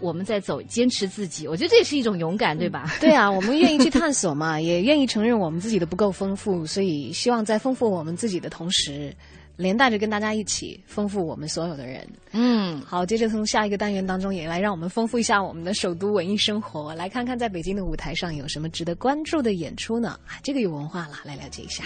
[0.00, 1.46] 我们在走，坚持自己。
[1.46, 2.90] 我觉得这也是一种勇敢，对吧？
[2.98, 9.14] 对啊，我们愿意去探索嘛，也愿意承认我们自己的不够丰富，所以希望在丰富我们自己的同时。
[9.56, 12.06] 连带着跟大家一起丰富我们所有的人。
[12.32, 20.18] 嗯，好，接着从下一个单元当中也来让我们丰富一下我们的首都文艺生活，来看看在北京的舞台上有什么值得关注的演出呢？
[20.26, 21.84] 啊，这个有文化了，来了解一下。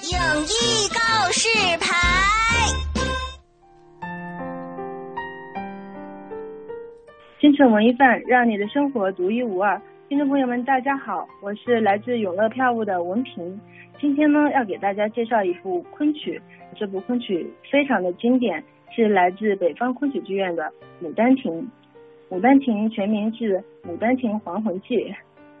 [0.00, 1.94] 影艺告示牌，
[7.40, 9.80] 京城文艺范，让你的生活独一无二。
[10.08, 13.60] 听众朋友们，大家好，我是来自永乐票务的文平。
[14.00, 16.40] 今天呢，要给大家介绍一部昆曲。
[16.74, 20.72] 这部昆曲非常的经典，是来自北方昆曲剧院的
[21.06, 21.52] 《牡丹亭》。
[22.34, 24.96] 《牡丹亭》全名是《牡丹亭还魂记》，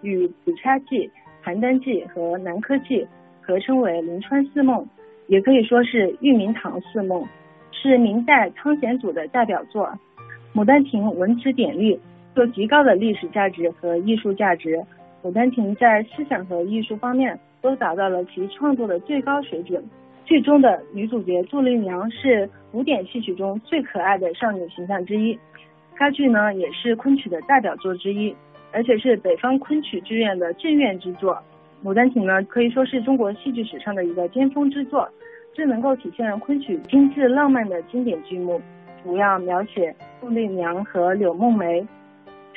[0.00, 0.96] 与《紫钗记》
[1.44, 3.02] 《邯郸记》和《南柯记》
[3.42, 4.88] 合称为临川四梦，
[5.26, 7.22] 也可以说是玉茗堂四梦，
[7.70, 9.92] 是明代汤显祖的代表作。
[10.58, 11.78] 《牡丹亭》文词典
[12.34, 14.76] 有极高的历史价值和艺术价值，
[15.22, 19.82] 《牡丹亭》在思想和艺术方面都达到了其创作的最高水准。
[20.24, 25.36] 剧中的女主角杜丽娘是古典戏曲中最可爱的少女形象之一。
[25.96, 28.32] 该剧呢也是昆曲的代表作之一，
[28.70, 31.36] 而且是北方昆曲剧院的镇院之作。
[31.86, 35.08] 《牡丹亭》呢可以说是中国戏剧史上的一个巅峰之作，
[35.56, 38.60] 是能够体现昆曲精致浪漫的经典剧目，
[39.02, 41.84] 主要描写杜丽娘和柳梦梅。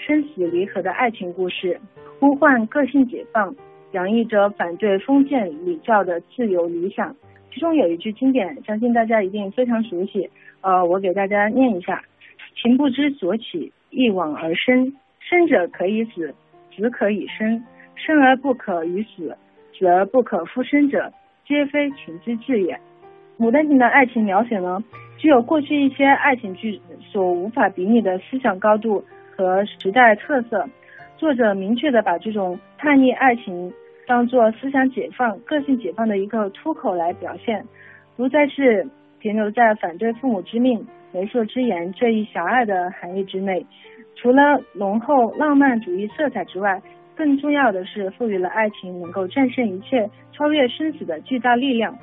[0.04, 1.80] 生死离合的爱情故事，
[2.20, 3.56] 呼唤个性解放，
[3.92, 7.16] 洋溢着反对封建礼教的自由理想。
[7.54, 10.28] 其中有一句经典，相信大家一定非常熟悉。
[10.62, 12.04] 呃，我给大家念一下：
[12.56, 14.92] 情不知所起，一往而深。
[15.20, 16.34] 生者可以死，
[16.76, 17.64] 死可以生。
[17.96, 19.38] 生而不可与死，
[19.78, 21.14] 死而不可复生者，
[21.46, 22.80] 皆非情之至也。
[23.38, 24.84] 牡丹亭的爱情描写呢，
[25.20, 26.82] 具有过去一些爱情剧
[27.12, 29.04] 所无法比拟的思想高度。
[29.42, 30.70] 和时代特色，
[31.18, 33.74] 作者明确的把这种叛逆爱情
[34.06, 37.66] 当做思想解放、个性解放的一个出口来表现，
[38.16, 38.88] 不再是
[39.20, 43.66] 停留在反对父母之命、媒妁之言这一狭隘的含义之内。
[44.16, 46.80] 除了浓厚浪漫主义色彩之外，
[47.16, 51.98] 更重要的是赋予了爱情能够战胜一切、超越生死的巨大力量。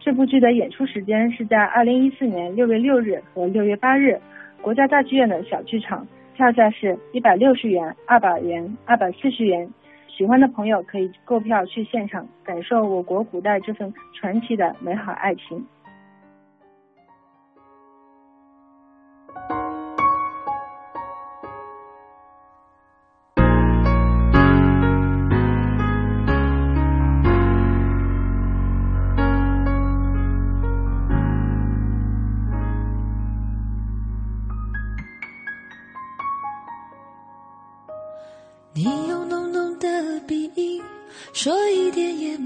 [0.00, 4.18] 这部剧的演出时间是在二零一四年六月六日和六月八日，
[4.60, 6.04] 国家大剧院的小剧场。
[6.34, 9.72] 票价是一百六十元、二百元、二百四十元。
[10.08, 15.64] 喜欢的朋友可以购票去现场，感受我国古代这份传奇的美好爱情。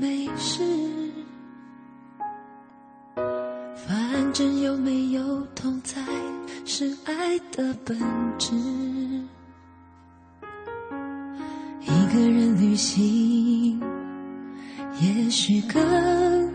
[0.00, 0.62] 没事，
[3.74, 6.00] 反正有没有痛才
[6.64, 7.98] 是爱的本
[8.38, 8.54] 质。
[11.80, 13.80] 一个人旅行，
[15.00, 15.82] 也许更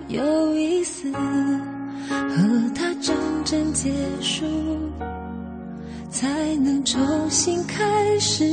[0.08, 3.14] 有意思，和他真
[3.44, 3.92] 正结
[4.22, 4.46] 束，
[6.10, 8.46] 才能重新开始。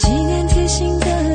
[0.00, 1.25] 纪念贴心的。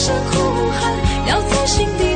[0.00, 0.94] 声呼喊？
[1.26, 2.09] 要从心底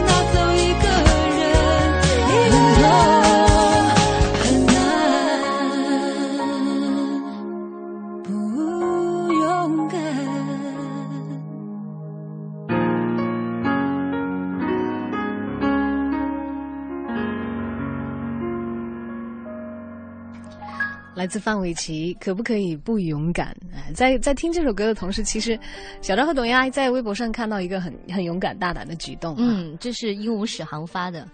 [21.25, 23.57] 来自范玮琪，可不可以不勇敢？
[23.75, 25.59] 哎，在在听这首歌的同时，其实
[26.03, 29.39] 小张和董丫在微博上看到一个很很勇敢大胆的举动、啊。
[29.41, 31.27] 嗯，这是鹦鹉史航发的，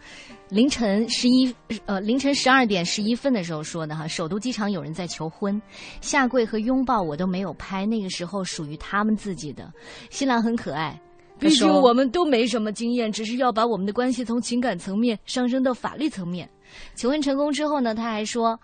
[0.48, 1.52] 凌晨十一
[1.86, 5.60] 呃凌晨十二点十一分的时候说的哈，首都机场有人在求婚，
[6.00, 9.72] 下跪和拥抱我都没有拍，那个时候属于他们自己的。
[10.08, 10.96] 新郎很可爱。
[11.40, 16.48] 毕竟我们都没什么经验，只是要把我们的关系从情感层面上升到法律层面。
[16.94, 18.60] 求婚成功之后呢，他还说，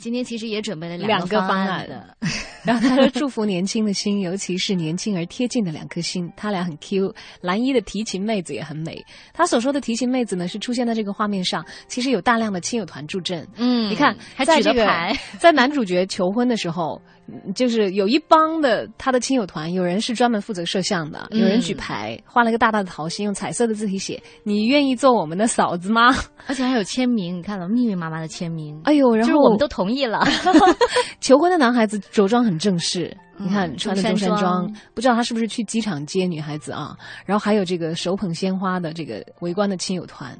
[0.00, 2.16] 今天其实也准备了两个方案的。
[2.62, 6.30] 然后他说：“祝福年轻的心，尤其是年轻而贴近的两颗心。
[6.36, 9.02] 他俩很 Q，蓝衣的提琴妹子也很美。
[9.32, 13.46] 他所说的提琴妹子呢，是出现在这个画面上，其实有大量的亲友团助阵。
[13.56, 17.19] 嗯，你看，还在这个举了牌，在男主角求婚的时候，嗯
[17.54, 26.14] 就是有一帮的他的亲友团，有人是专门负责摄像的，有人举牌，画了一个大大的桃心，用彩色的字体写：‘你愿意做我们的嫂子吗？’
[26.46, 28.80] 而且还有签名，你看到密密麻麻的签名。
[28.84, 30.24] 哎呦，然后就是我们都同意了。
[31.20, 36.96] 求婚的男孩子着装很正式，你看穿的中山装，不知道他是不是去机场接女孩子啊？
[37.24, 40.36] 然后还有这个手捧鲜花的这个围观的亲友团，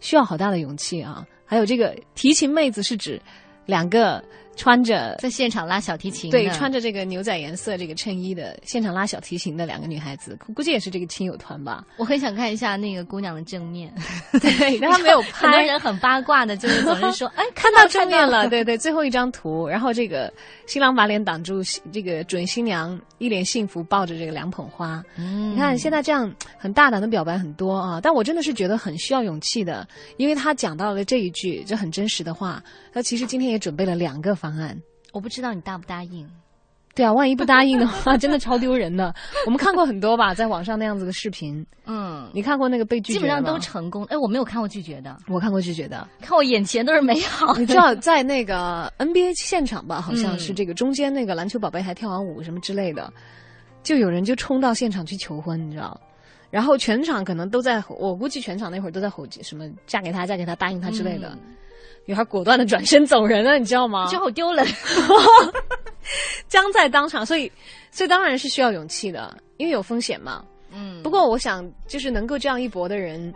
[0.00, 1.24] 需要好大的勇气啊！
[1.44, 3.20] 还有这个提琴妹子是指
[3.66, 4.22] 两个
[4.60, 11.82] 穿着在现场拉小提琴，对穿着这个牛仔颜色这个衬衣的现场拉小提琴的两个女孩子，估估计也是这个亲友团吧。
[11.96, 13.90] 我很想看一下那个姑娘的正面，
[14.38, 15.48] 对，但他没有拍。
[15.48, 20.30] 很多人很八卦的，就是总是说， 哎，看到到正面了，对对，最后一张图，然后这个
[20.66, 25.02] 新郎把脸挡住，这个准新娘一脸幸福抱着这个两捧花。
[25.16, 29.88] 嗯你看现在这样很大胆的表白很多啊，但我真的是觉得很需要勇气的，
[30.18, 32.62] 因为他讲到了这一句这很真实的话，
[32.92, 34.76] 他其实今天也准备了两个方案。
[35.12, 36.28] 我不知道你答不答应。
[36.92, 39.14] 对啊，万一不答应的话， 真的超丢人的。
[39.46, 41.64] 我们看过很多吧，在网上那样子的视频。
[41.86, 44.04] 嗯，你看过那个被拒绝基本上都成功。
[44.06, 46.06] 哎，我没有看过拒绝的，我看过拒绝的。
[46.20, 47.56] 看我眼前都是美好。
[47.56, 53.10] 你知道，在那个 NBA 现场吧，好像是嗯这个中间那个篮球宝贝还跳完舞什么之类的，
[53.84, 55.98] 就有人就冲到现场去求婚，你知道。
[56.50, 61.38] 然后全场可能都在吼，我估计全场那会儿都在吼什么“嫁给他，嫁给他，答应他”之类的。
[62.04, 64.06] 女孩果断的转身走人了，你知道吗？
[64.10, 64.66] 就好丢人，
[66.48, 67.24] 僵在当场。
[67.24, 67.50] 所以，
[67.90, 70.44] 所以当然是需要勇气的，因为有风险嘛。
[70.72, 73.32] 嗯，不过我想，就是能够这样一搏的人，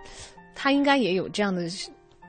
[0.55, 1.65] 他应该也有这样的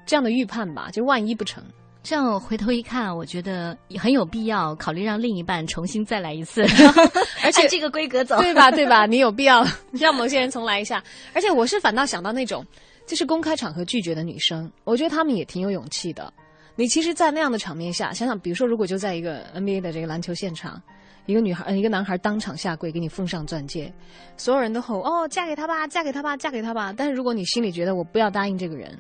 [0.06, 0.90] 这样的预判吧？
[0.92, 1.64] 就万一不成，
[2.04, 6.64] 这样回头一看，我觉得也很有必要考虑让另一半重新再来一次，
[7.44, 8.72] 而且这个规格走，对吧？
[8.72, 9.06] 对吧？
[9.06, 11.04] 你有必要 让某些人重来一下。
[11.34, 12.66] 而且我是反倒想到那种，
[13.06, 16.34] 这是公开场合拒绝的女生，我觉得她们也挺有勇气的。
[16.76, 20.82] 你其实，在那样的场面下，想想，比如说，如果就在一个 NBA 的这个篮球现场，
[21.26, 23.94] 一个女孩、一个男孩当场下跪给你奉上钻戒，
[24.36, 26.92] 所有人都吼哦，嫁给他吧，嫁给他吧，嫁给他吧。
[26.92, 29.00] 但是如果你心里觉得我不要答应这个人，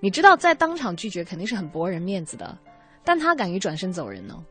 [0.00, 2.58] 你知道在当场拒绝肯定是很驳人面子的，
[3.04, 4.44] 但他敢于转身走人呢。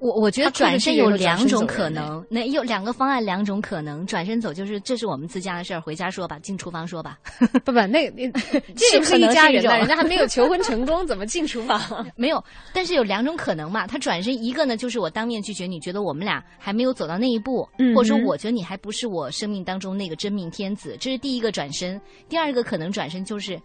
[0.00, 4.06] 我我觉得转身有两种可能，那有两个方案，两种可能。
[4.06, 7.18] 转身走就是这是我们自家的事儿，回家说吧，进厨房说吧。
[7.64, 8.30] 不不，那那
[8.76, 11.80] 这是个是一家人的的，人家还没有求婚成功，怎么进厨房？
[12.16, 12.42] 没有，
[12.72, 13.86] 但是有两种可能嘛。
[13.86, 22.00] 他转身一个呢，就是我当面拒绝，你觉得我们俩还没有走到那一步，嗯或者说我觉得你还不是我生命当中那个真命天子，这是第一个转身。
[22.28, 23.60] 第二个可能转身就是，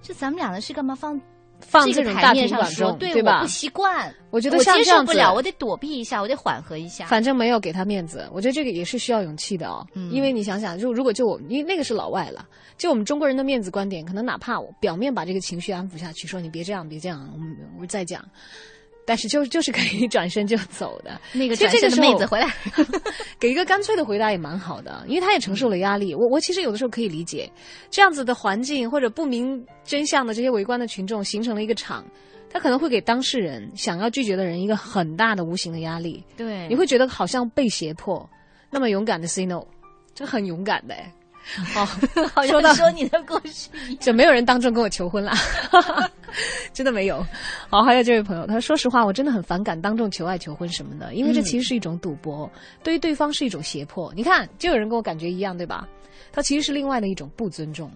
[0.00, 1.20] 这咱们俩的事干嘛放
[1.60, 2.68] 放这种大面上说？
[2.68, 7.06] 庭广众对，吧我不习惯，我觉得我像这样子接受不了，我得躲避一下，我得缓和一下。
[7.06, 9.86] 反正没有给他面子，我觉得这个也是需要勇气的哦。
[9.94, 12.46] 嗯因为你想想，就如果就我，因为那个是老外了，
[12.76, 18.24] 就我们中国人的面子观点，可能哪怕我表面把这个情绪安抚下去，说你别这样，别这样，我们我再讲。
[19.06, 22.52] 但是就就是可以转身就走的， 那个其实这个转身的时候妹子回来，
[23.40, 26.14] 给一个干脆的回答也蛮好的，因为他也承受了压力。
[26.14, 27.50] 我我其实有的时候可以理解，
[27.88, 32.04] 这样子的环境或者不明真相的这些围观的群众形成了一个场，
[32.50, 36.22] 他可能会给当事人想要拒绝的人一个很大的无形的压力。
[36.36, 38.28] 对你会觉得好像被胁迫，
[38.70, 39.62] 那么勇敢的 say no，
[40.14, 41.12] 这很勇敢的哎。
[41.76, 41.86] 哦，
[42.34, 43.68] 好像说你的故事。
[44.00, 45.32] 就没有人当众跟我求婚了，
[46.72, 47.24] 真的没有。
[47.68, 52.50] 好，还有这位朋友，他说：“说实话，我真的很反感当众求爱、求婚什么的，因为这嗯其实是一种赌博，
[52.82, 54.12] 对于对方是一种胁迫。
[54.14, 55.88] 你看，就有人跟我感觉一样，对吧？
[56.32, 57.90] 他其实是另外的一种不尊重。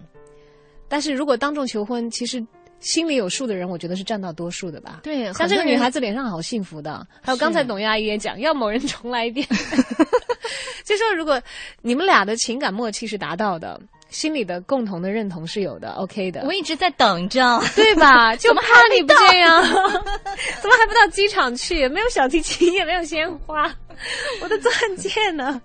[0.87, 2.43] 但是如果当众求婚，其实
[2.81, 4.99] 心里有数的人，我觉得是占到多数的吧。
[5.03, 9.47] 对，像这个女孩子脸上好幸福的，还有刚才是董阿姨也讲，要某人重来一遍。
[10.83, 11.41] 就说如果
[11.81, 13.79] 你们俩的情感默契是达到的，
[14.09, 16.41] 心里的共同的认同是有的，OK 的。
[16.43, 18.35] 我一直在等着，对吧？
[18.37, 18.61] 就怕
[18.93, 21.77] 你不这样， 怎么还不到机场去？
[21.77, 23.71] 也没有小提琴，也没有鲜花，
[24.41, 25.61] 我的钻戒呢？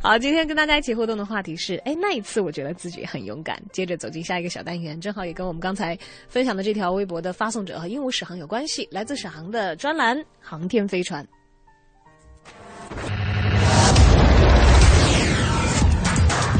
[0.00, 3.60] 好，今天跟大家一起互动的话题是：哎，那一次我觉得自己很勇敢。
[3.72, 5.98] 接着走进下一个小单元，正好也跟我们刚才
[6.28, 11.24] 分享的这条微博的发送者和鹦鹉史航有关系，来自史航的专栏《航天飞船》。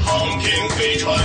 [0.05, 1.17] 航天飞船。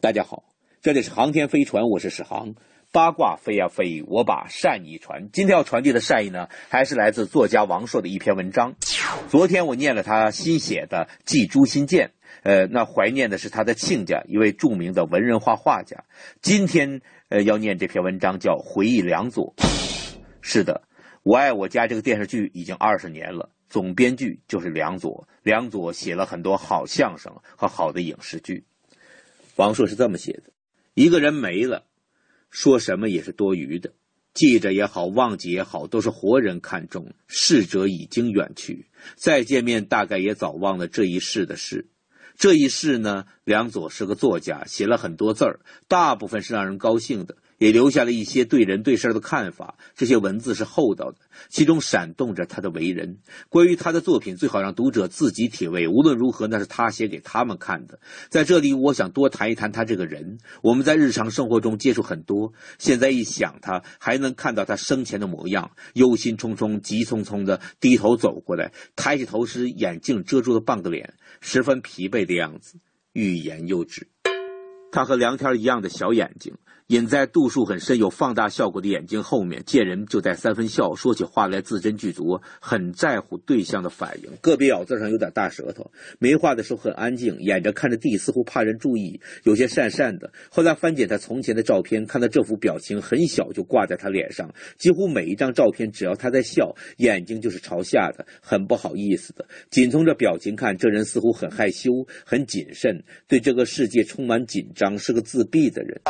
[0.00, 0.42] 大家好，
[0.80, 2.54] 这里是航天飞船，我是史航。
[2.98, 5.30] 八卦飞呀飞，我把善意传。
[5.32, 8.74] 今天要传递的善意呢，还是来自作家王朔的一篇文章。
[9.28, 12.08] 昨天我念了他新写的《寄朱新建》，
[12.42, 16.06] 呃，那怀念的是他的亲家，一位著名的文人画画家。
[16.42, 19.54] 今天呃要念这篇文章叫《回忆梁左》。
[20.40, 20.82] 是的，
[21.22, 25.28] 我爱我家这个电视剧已经二十年了，总编剧就是梁左。
[25.44, 28.64] 梁左写了很多好相声和好的影视剧。
[29.54, 30.50] 王朔是这么写的：
[30.94, 31.84] 一个人没了，
[32.50, 33.92] 说什么也是多余的。
[34.34, 37.12] 记着也好，忘记也好，都是活人看重。
[37.26, 41.88] 逝者已经远去，再见面大概也早忘了这一世的事。
[42.36, 49.76] 这一世呢，梁左是个作家，写了很多字儿，大部分是让人高兴的，也留下了一些对人对事的看法。
[49.94, 51.18] 这些文字是厚道的，
[51.48, 53.18] 其中闪动着他的为人。
[53.48, 55.88] 关于他的作品，最好让读者自己体味。
[55.88, 58.00] 无论如何，那是他写给他们看的。
[58.30, 60.38] 在这里，我想多谈一谈他这个人。
[60.62, 72.78] 我们在日常生活中接触很多，现在一想他，还能看到他生前的模样：忧心忡忡、急匆匆的低头走过来，抬起头时眼镜遮住了半个脸，十分疲惫的样子，
[73.12, 74.08] 欲言又止。
[74.90, 76.54] 他和梁天一样的小眼睛，
[76.88, 84.30] 隐在度数很深、有放大效果的眼睛后面，见人就带三分笑，说起话来字斟句酌，很在乎对象的反应。
[84.40, 90.32] 个别咬字上有点大舌头，没话的时候很安静，眼着看着地，似乎怕人注意，有些讪讪的。
[90.48, 99.46] 后来翻检他从前的照片，看到这副表情很小就挂在他脸上，几乎每一张照片，只要他在笑，眼睛就是朝下的，很不好意思的。
[99.68, 101.90] 仅从这表情看，这人似乎很害羞、
[102.24, 106.00] 很谨慎，对这个世界充满紧张，是个自闭的人。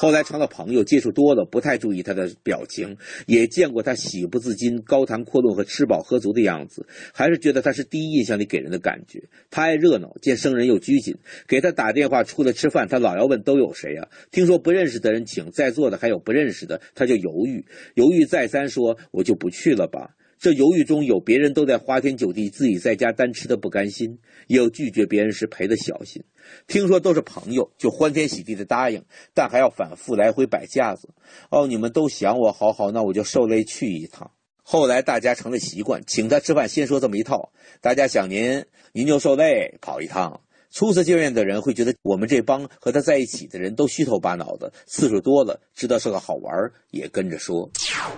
[0.00, 2.96] 后来成了朋友，接触多了，不太注意他的表情，
[3.26, 9.24] 也见过他喜不自禁、高谈阔论和吃饱喝足的样子，还是觉得他是第一印象里给人的感觉。
[9.50, 11.18] 他爱热闹，见生人又拘谨。
[11.46, 14.08] 给他打电话出来吃饭，他老要问都有谁啊？
[14.30, 20.16] 听说不认识的人请，在座的还有不认识的，他就犹豫，犹豫再三说我就不去了吧。
[20.40, 26.24] 这犹豫中有别人都在花天酒地，自己在家单吃的不甘心，也有拒绝别人时赔的小心。
[26.66, 29.04] 听说都是朋友，就欢天喜地的答应，
[29.34, 31.10] 但还要反复来回摆架子。
[31.50, 34.30] 哦，你们都想我好好，那我就受累去一趟。
[34.62, 37.52] 后来大家成了习惯，请他吃饭先说这么一套，
[37.82, 38.64] 大家想您，
[38.94, 40.40] 您就受累跑一趟。
[40.70, 47.70] 初次见面的人会觉得我们这帮和他在一起的人都虚头巴脑的，次数多了，知道是个好玩也跟着说。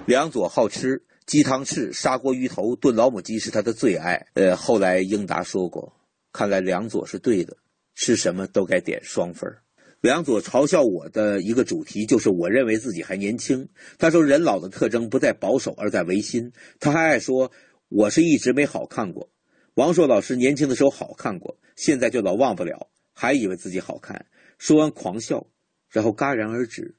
[0.06, 1.02] 梁左好吃。
[1.26, 4.26] 鸡汤翅、砂锅鱼头、炖老母鸡是他的最爱。
[4.34, 5.94] 呃，后来英达说过，
[6.32, 7.56] 看来梁左是对的，
[7.94, 9.62] 吃什么都该点双份儿
[10.00, 13.68] 梁左嘲笑我的一个主题就是我认为自己还年轻。
[13.98, 16.52] 他说人老的特征不在保守，而在违心。
[16.80, 17.52] 他还爱说
[17.88, 19.30] 我是一直没好看过。
[19.74, 24.26] 王朔老师年轻的时候好看过，现在就老忘不了，还以为自己好看。
[24.58, 25.46] 说完狂笑，
[25.88, 26.96] 然后戛然而止，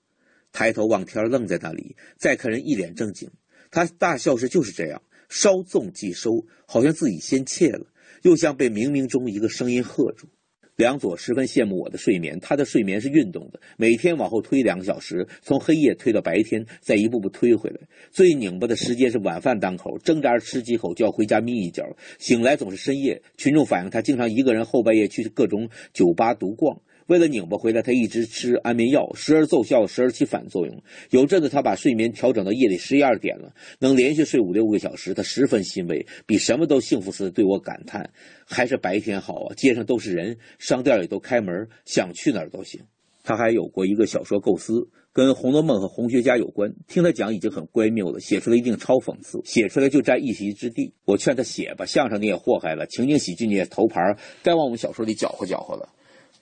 [0.53, 1.97] 抬头望天，愣在那里。
[2.17, 3.29] 再看人一脸正经。
[3.73, 7.87] 他大笑时就是这样，稍纵即收，好像自己先怯了，
[8.21, 10.27] 又像被冥冥中一个声音喝住。
[10.75, 17.79] 梁左十分羡慕我的睡眠，他的睡眠是运动的，每天往后推两个小时，从黑夜推到白天，再一步步推回来。
[18.11, 21.83] 最拧巴的时间是晚饭当口，挣扎着吃几口就要回家眯一觉，
[22.19, 23.23] 醒来总是深夜。
[23.37, 26.79] 群众反映他经常一个人后半夜去各种酒吧独逛。
[27.07, 30.81] 为了拧巴回来，他一直吃安眠药，时而奏效，时而起反作用。
[31.09, 38.11] 有阵子，他把睡眠调整到夜里十一二点了，能连续睡五六个小时，他十分欣慰，比什么都幸福似的对我感叹
[38.47, 42.81] ：“还是白天好啊，街上都是人，商店也都开门，想去哪儿都行。”
[43.25, 46.73] 他还有过一个小说构思，跟《红楼梦》和红学家有关。
[46.88, 50.93] 听他讲已经很乖谬了，写出来一定超讽刺，写出来就占一席之地。
[51.05, 55.88] 我劝他写吧，相声你也祸害了，情景喜剧你也头牌，该往我们小说里搅和搅和了。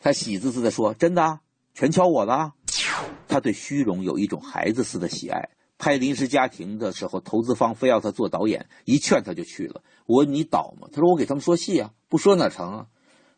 [0.03, 1.41] 他喜滋滋地说：“真的，
[1.76, 2.53] 全敲我了。”
[3.30, 5.52] 他对虚荣有一种孩子似的喜爱。
[5.78, 9.84] 拍《临时家庭》的时候，投资方非要他做导演，一劝他就去了。
[10.07, 10.88] 我问你导吗？
[10.91, 12.88] 他说：“我给他们说戏啊，不说哪成啊？”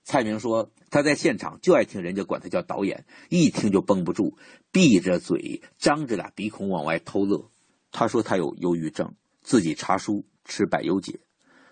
[0.03, 4.38] 蔡明说：“他在现场就爱听人家管他叫导演，一听就绷不住，
[4.72, 7.49] 闭着嘴，张着俩鼻孔往外偷乐。”
[7.91, 11.19] 他说他有忧郁症，自己查书吃百忧解。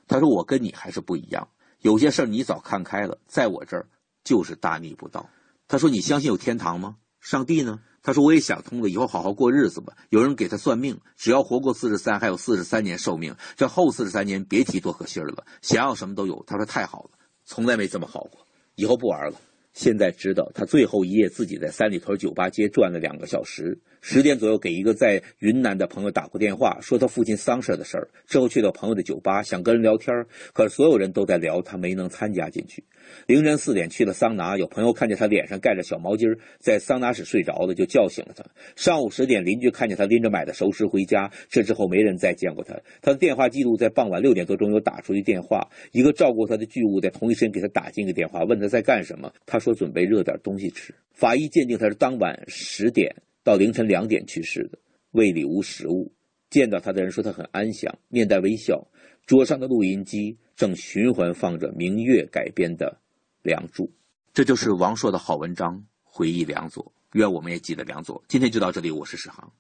[0.08, 1.50] 他说：“我跟你还是不一样，
[1.80, 3.88] 有些事儿你早看开了，在我这儿。”
[4.24, 5.30] 就是大逆不道。
[5.68, 6.98] 他说：“你相信有天堂吗？
[7.20, 13.36] 上帝呢？”他说：“我也想通了，以后好好过日子吧。”有人给他算命，只要活过四十三，还有四十三年寿命。
[13.56, 16.44] 这后四十三年，别提多可心了，想要什么都有。
[16.48, 17.12] 他说：“太好了，
[17.46, 18.46] 从来没这么好过，
[18.76, 19.40] 以后不玩了。”
[19.74, 23.80] 现在知道，他最后一夜自己在三里屯酒吧街转了两个小时。
[24.02, 28.10] 十点左右，给一个在云南的朋友打过电话，说他父亲丧事的事儿。
[28.26, 32.84] 之后去到朋友的酒吧，想跟人聊天，可是所有人都在聊，他没能参加进去。
[33.28, 38.44] 凌晨四点去了桑拿，有朋友看见他脸上盖着小毛巾，在桑拿室睡着了，就叫醒了他。
[38.76, 42.74] 上午十点，邻居看见他拎着买的熟食回家，这之后没人再见过他。
[43.04, 50.92] 他的电话记录在傍晚六点多钟有打出去电话，一个照顾他的巨物在同一时间给他打进一个电话，问他在干什么，他说准备热点东西吃。
[51.14, 53.16] 法医鉴定他是当晚十点。
[53.44, 54.78] 到凌晨两点去世的，
[55.12, 56.14] 胃里无食物。
[56.50, 58.88] 见到他的人说他很安详，面带微笑。
[59.26, 62.88] 桌上的录音机正循环放着明月改编的
[63.42, 63.86] 《梁祝》，
[64.34, 66.92] 这就是王朔的好文章，回忆梁左。
[67.14, 68.22] 愿我们也记得梁左。
[68.28, 69.54] 今天就到这里，我是史航。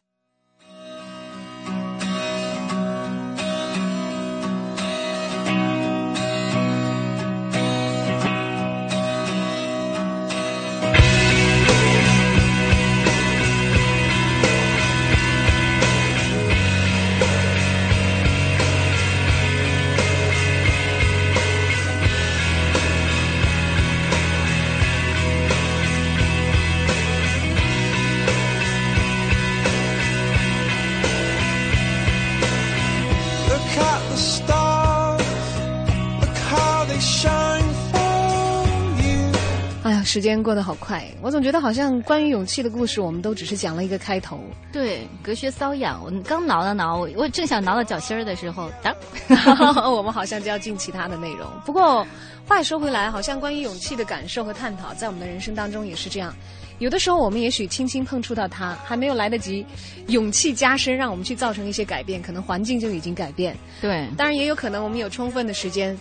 [40.11, 44.41] 时间过得好快，我总觉得好像关于勇气的故事，我们都只是讲了一个开头。
[44.69, 46.01] 对，隔靴搔痒。
[46.03, 48.93] 我刚挠了挠，我正想挠到脚心儿的时候，当，
[49.89, 51.47] 我们好像就要进其他的内容。
[51.65, 52.05] 不过
[52.45, 56.35] 话说回来，好像关于勇气的感受和探讨，在我们的人生当中也是这样。
[56.79, 59.65] 有的时候，我们也许轻轻碰触到它，还没有来得及
[60.07, 63.55] 勇气加深，让我们去造成一些改变，可能环境就已经改变。
[63.79, 65.97] 对，当然也有可能我们有充分的时间。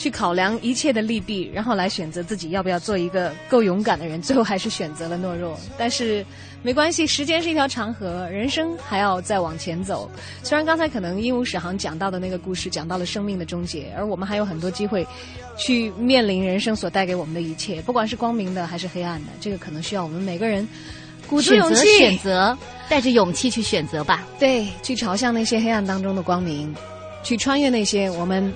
[0.00, 4.20] 去考量一切的利弊，然后来选择自己要不要做一个够勇敢的人。
[4.22, 6.24] 最后还是选择了懦弱，但是
[6.62, 10.10] 没关系，时间是一条长河，人生还要再往前走。
[10.42, 15.06] 虽然刚才可能鹦鹉史航讲到的那个故事讲到了生命的终结，而我们还有很多机会
[15.58, 20.66] 去面临人生所带给我们的一切，不管是光明的还是黑暗的，这个可能需要我们每个人
[21.28, 22.56] 鼓足勇气选择，
[22.88, 24.26] 带着勇气去选择吧。
[24.38, 26.74] 对，去朝向那些黑暗当中的光明。
[27.22, 28.50] 去穿越那些我们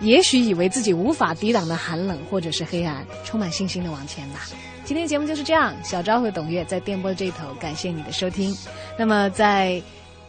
[0.00, 4.40] 也许以为自己无法抵挡的寒冷或者是黑暗，充满信心的往前吧。
[4.84, 8.54] 今天节目就是这样，小昭和董月在电波的这头，感谢你的收听。
[8.98, 9.82] 那么在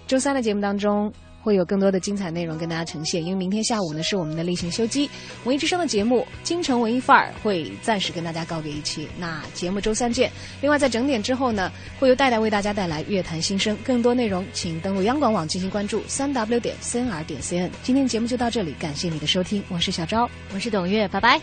[0.08, 1.12] 周三的节目当中。
[1.46, 5.08] 会有更多的精彩内容跟大家呈现，因为明天下午呢是我们的例行休机，
[5.44, 10.32] 文艺之声的节目《京城文艺范儿》会暂时跟大家告别一期，那节目周三见。
[10.60, 17.70] 另外在整点之后呢，会由戴戴为大家带来乐坛新生，更多内容请登录央广网进行关注，三 w 点 cnr 点 cn。
[17.84, 21.34] 今天节目就到这里，感谢你的收听，我是小昭，我是董月，拜拜。